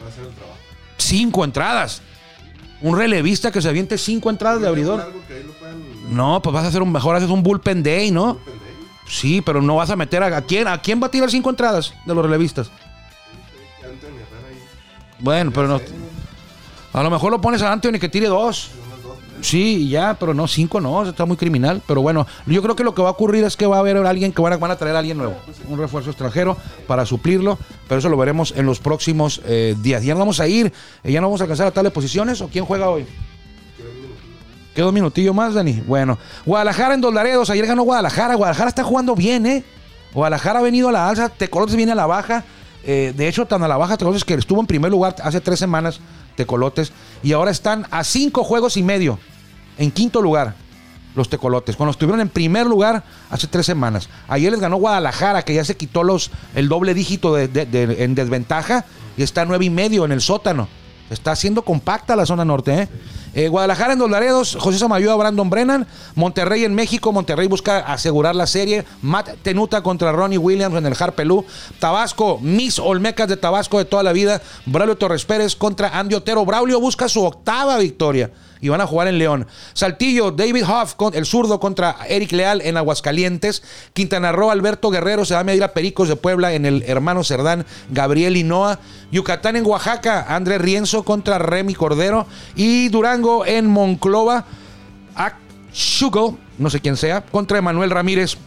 Va 0.01 0.05
a 0.05 0.09
hacer 0.09 0.25
el 0.25 0.33
trabajo. 0.33 0.57
Cinco 0.97 1.43
entradas. 1.43 2.01
Un 2.81 2.97
relevista 2.97 3.51
que 3.51 3.61
se 3.61 3.69
aviente 3.69 3.97
cinco 3.97 4.29
entradas 4.29 4.61
de 4.61 4.67
abridor. 4.67 5.01
Algo 5.01 5.19
que 5.27 5.33
ahí 5.33 5.43
lo 5.43 5.53
puedan. 5.53 6.15
No, 6.15 6.41
pues 6.41 6.53
vas 6.53 6.65
a 6.65 6.67
hacer 6.67 6.81
un 6.81 6.91
mejor, 6.91 7.15
haces 7.15 7.29
un 7.29 7.41
bullpen 7.43 7.81
day, 7.81 8.11
¿no? 8.11 8.35
Bullpen 8.35 8.59
day. 8.59 8.67
Sí, 9.07 9.41
pero 9.41 9.61
no 9.61 9.77
vas 9.77 9.89
a 9.89 9.95
meter 9.95 10.21
a, 10.21 10.37
a 10.37 10.41
quién, 10.41 10.67
a 10.67 10.79
quién 10.81 11.01
va 11.01 11.07
a 11.07 11.11
tirar 11.11 11.31
cinco 11.31 11.49
entradas 11.49 11.93
de 12.05 12.13
los 12.13 12.23
relevistas. 12.23 12.69
Que 13.79 13.87
Anthony 13.87 14.07
Herrera 14.07 14.47
ahí. 14.49 14.57
Bueno, 15.19 15.51
pero 15.51 15.67
no. 15.67 15.81
A 16.93 17.03
lo 17.03 17.09
mejor 17.09 17.31
lo 17.31 17.41
pones 17.41 17.61
a 17.61 17.71
Anthony 17.71 17.99
que 17.99 18.09
tire 18.09 18.27
dos. 18.27 18.71
Sí, 19.47 19.87
ya, 19.87 20.17
pero 20.19 20.33
no, 20.33 20.45
cinco 20.45 20.81
no, 20.81 21.07
está 21.07 21.23
muy 21.23 21.37
criminal. 21.37 21.81
Pero 21.87 22.01
bueno, 22.01 22.27
yo 22.45 22.61
creo 22.61 22.75
que 22.75 22.83
lo 22.83 22.93
que 22.93 23.01
va 23.01 23.07
a 23.07 23.11
ocurrir 23.13 23.45
es 23.45 23.55
que 23.55 23.65
va 23.65 23.77
a 23.77 23.79
haber 23.79 23.95
alguien 23.95 24.33
que 24.33 24.41
van 24.41 24.51
a, 24.51 24.57
van 24.57 24.71
a 24.71 24.75
traer 24.75 24.93
a 24.97 24.99
alguien 24.99 25.17
nuevo, 25.17 25.37
un 25.69 25.79
refuerzo 25.79 26.09
extranjero 26.09 26.57
para 26.85 27.05
suplirlo, 27.05 27.57
pero 27.87 27.99
eso 27.99 28.09
lo 28.09 28.17
veremos 28.17 28.53
en 28.57 28.65
los 28.65 28.79
próximos 28.79 29.39
eh, 29.45 29.73
días. 29.81 30.03
Ya 30.03 30.15
no 30.15 30.19
vamos 30.19 30.41
a 30.41 30.49
ir, 30.49 30.73
eh, 31.01 31.13
ya 31.13 31.21
no 31.21 31.27
vamos 31.27 31.39
a 31.39 31.45
alcanzar 31.45 31.65
a 31.65 31.71
tales 31.71 31.93
posiciones, 31.93 32.41
¿o 32.41 32.49
quién 32.49 32.65
juega 32.65 32.89
hoy? 32.89 33.05
Quedó 34.75 34.89
un 34.89 34.95
minutillo 34.95 35.33
más, 35.33 35.53
Dani. 35.53 35.81
Bueno, 35.87 36.17
Guadalajara 36.45 36.95
en 36.95 36.99
Dolaredos, 36.99 37.49
ayer 37.49 37.67
ganó 37.67 37.83
Guadalajara, 37.83 38.35
Guadalajara 38.35 38.67
está 38.67 38.83
jugando 38.83 39.15
bien, 39.15 39.45
¿eh? 39.45 39.63
Guadalajara 40.13 40.59
ha 40.59 40.61
venido 40.61 40.89
a 40.89 40.91
la 40.91 41.07
alza, 41.07 41.29
Tecolotes 41.29 41.77
viene 41.77 41.93
a 41.93 41.95
la 41.95 42.05
baja. 42.05 42.43
Eh, 42.83 43.13
de 43.15 43.29
hecho, 43.29 43.45
tan 43.45 43.63
a 43.63 43.69
la 43.69 43.77
baja 43.77 43.95
Tecolotes 43.95 44.25
que 44.25 44.33
estuvo 44.33 44.59
en 44.59 44.67
primer 44.67 44.91
lugar 44.91 45.15
hace 45.23 45.39
tres 45.39 45.57
semanas, 45.57 46.01
Tecolotes, 46.35 46.91
y 47.23 47.31
ahora 47.31 47.51
están 47.51 47.87
a 47.91 48.03
cinco 48.03 48.43
juegos 48.43 48.75
y 48.75 48.83
medio, 48.83 49.19
en 49.77 49.91
quinto 49.91 50.21
lugar, 50.21 50.55
los 51.15 51.29
Tecolotes, 51.29 51.75
cuando 51.75 51.91
estuvieron 51.91 52.21
en 52.21 52.29
primer 52.29 52.67
lugar 52.67 53.03
hace 53.31 53.47
tres 53.47 53.65
semanas. 53.65 54.07
Ayer 54.27 54.51
les 54.51 54.61
ganó 54.61 54.77
Guadalajara, 54.77 55.41
que 55.41 55.53
ya 55.55 55.65
se 55.65 55.75
quitó 55.75 56.03
los, 56.03 56.29
el 56.53 56.69
doble 56.69 56.93
dígito 56.93 57.33
de- 57.33 57.47
en 57.99 58.13
desventaja, 58.13 58.85
y 59.17 59.23
está 59.23 59.43
nueve 59.45 59.65
y 59.65 59.69
medio 59.71 60.05
en 60.05 60.11
el 60.11 60.21
sótano. 60.21 60.67
Está 61.09 61.31
haciendo 61.31 61.61
compacta 61.63 62.15
la 62.15 62.25
zona 62.25 62.43
norte, 62.43 62.81
¿eh? 62.81 62.89
Eh, 63.33 63.47
Guadalajara 63.47 63.93
en 63.93 63.99
Dos 63.99 64.09
Laredos, 64.11 64.57
José 64.59 64.77
Samayoa, 64.77 65.15
Brandon 65.15 65.49
Brennan. 65.49 65.87
Monterrey 66.15 66.65
en 66.65 66.75
México, 66.75 67.13
Monterrey 67.13 67.47
busca 67.47 67.79
asegurar 67.79 68.35
la 68.35 68.45
serie. 68.45 68.83
Matt 69.01 69.29
Tenuta 69.41 69.81
contra 69.81 70.11
Ronnie 70.11 70.37
Williams 70.37 70.75
en 70.75 70.85
el 70.85 70.95
Harpelú. 70.99 71.45
Tabasco, 71.79 72.39
Miss 72.41 72.77
Olmecas 72.79 73.29
de 73.29 73.37
Tabasco 73.37 73.77
de 73.77 73.85
toda 73.85 74.03
la 74.03 74.11
vida. 74.11 74.41
Braulio 74.65 74.97
Torres 74.97 75.23
Pérez 75.23 75.55
contra 75.55 75.97
Andy 75.97 76.15
Otero. 76.15 76.45
Braulio 76.45 76.79
busca 76.81 77.07
su 77.07 77.23
octava 77.23 77.77
victoria 77.77 78.31
y 78.61 78.69
van 78.69 78.81
a 78.81 78.87
jugar 78.87 79.07
en 79.07 79.17
León. 79.17 79.47
Saltillo, 79.73 80.31
David 80.31 80.63
Huff, 80.63 80.95
el 81.13 81.25
zurdo 81.25 81.59
contra 81.59 81.97
Eric 82.07 82.31
Leal 82.31 82.61
en 82.61 82.77
Aguascalientes. 82.77 83.63
Quintana 83.93 84.31
Roo, 84.31 84.51
Alberto 84.51 84.89
Guerrero 84.89 85.25
se 85.25 85.33
va 85.33 85.41
a 85.41 85.43
medir 85.43 85.63
a 85.63 85.73
Pericos 85.73 86.09
de 86.09 86.15
Puebla 86.15 86.53
en 86.53 86.65
el 86.65 86.83
hermano 86.83 87.23
Cerdán, 87.23 87.65
Gabriel 87.89 88.37
Hinoa. 88.37 88.79
Yucatán 89.11 89.55
en 89.55 89.65
Oaxaca, 89.65 90.25
Andrés 90.27 90.59
Rienzo 90.59 91.03
contra 91.03 91.39
Remy 91.39 91.73
Cordero. 91.73 92.27
Y 92.55 92.89
Durango 92.89 93.45
en 93.45 93.67
Monclova, 93.67 94.45
Axugo, 95.15 96.37
no 96.57 96.69
sé 96.69 96.81
quién 96.81 96.97
sea, 96.97 97.21
contra 97.21 97.57
Emanuel 97.57 97.91
Ramírez 97.91 98.37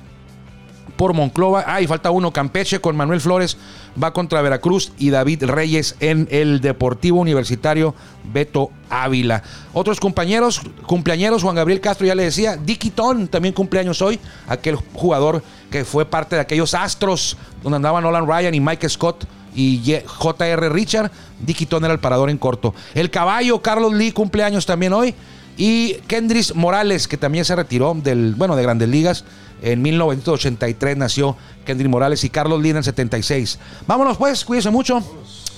por 1.01 1.15
Monclova. 1.15 1.65
Ah, 1.67 1.81
y 1.81 1.87
falta 1.87 2.11
uno, 2.11 2.31
Campeche 2.31 2.79
con 2.79 2.95
Manuel 2.95 3.23
Flores 3.23 3.57
va 4.01 4.13
contra 4.13 4.43
Veracruz 4.43 4.93
y 4.99 5.09
David 5.09 5.45
Reyes 5.45 5.97
en 5.99 6.29
el 6.31 6.61
Deportivo 6.61 7.19
Universitario 7.19 7.95
Beto 8.23 8.71
Ávila. 8.91 9.43
Otros 9.73 9.99
compañeros, 9.99 10.61
cumpleañeros, 10.85 11.43
Juan 11.43 11.55
Gabriel 11.57 11.81
Castro 11.81 12.07
ya 12.07 12.15
le 12.15 12.25
decía, 12.25 12.59
Diquitón 12.59 13.29
también 13.29 13.55
cumpleaños 13.55 14.03
hoy, 14.03 14.21
aquel 14.47 14.77
jugador 14.93 15.43
que 15.71 15.87
fue 15.87 16.05
parte 16.05 16.37
de 16.37 16.43
aquellos 16.43 16.75
astros 16.75 17.39
donde 17.63 17.77
andaban 17.77 18.03
Nolan 18.03 18.27
Ryan 18.27 18.55
y 18.55 18.61
Mike 18.61 18.87
Scott 18.91 19.25
y 19.55 20.03
J.R. 20.05 20.69
Richard. 20.69 21.11
Diquitón 21.39 21.83
era 21.83 21.95
el 21.95 22.01
parador 22.01 22.29
en 22.29 22.37
corto. 22.37 22.75
El 22.93 23.09
caballo, 23.09 23.63
Carlos 23.63 23.95
Lee, 23.95 24.13
cumpleaños 24.13 24.67
también 24.67 24.93
hoy. 24.93 25.15
Y 25.57 25.95
Kendris 26.07 26.55
Morales, 26.55 27.09
que 27.09 27.17
también 27.17 27.47
se 27.47 27.57
retiró 27.57 27.95
del, 27.95 28.35
bueno, 28.35 28.55
de 28.55 28.63
Grandes 28.63 28.89
Ligas. 28.89 29.25
En 29.63 29.83
1983 29.83 30.97
nació 30.97 31.37
Kendris 31.65 31.91
Morales 31.91 32.25
y 32.25 32.31
Carlos 32.31 32.61
Lee 32.61 32.71
en 32.71 32.79
el 32.79 32.85
76. 32.85 33.59
Vámonos 33.87 34.17
pues, 34.17 34.45
cuídense 34.45 34.71
mucho. 34.71 35.03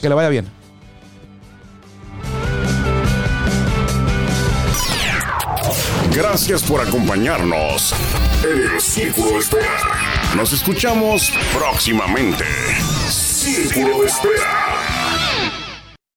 Que 0.01 0.09
le 0.09 0.15
vaya 0.15 0.29
bien. 0.29 0.63
Gracias 6.15 6.63
por 6.65 6.81
acompañarnos 6.81 7.95
en 8.45 8.75
el 8.75 8.81
Círculo 8.81 9.39
Espera. 9.39 9.79
Nos 10.37 10.53
escuchamos 10.53 11.33
próximamente. 11.55 12.45
Círculo 13.09 14.05
Espera. 14.05 14.92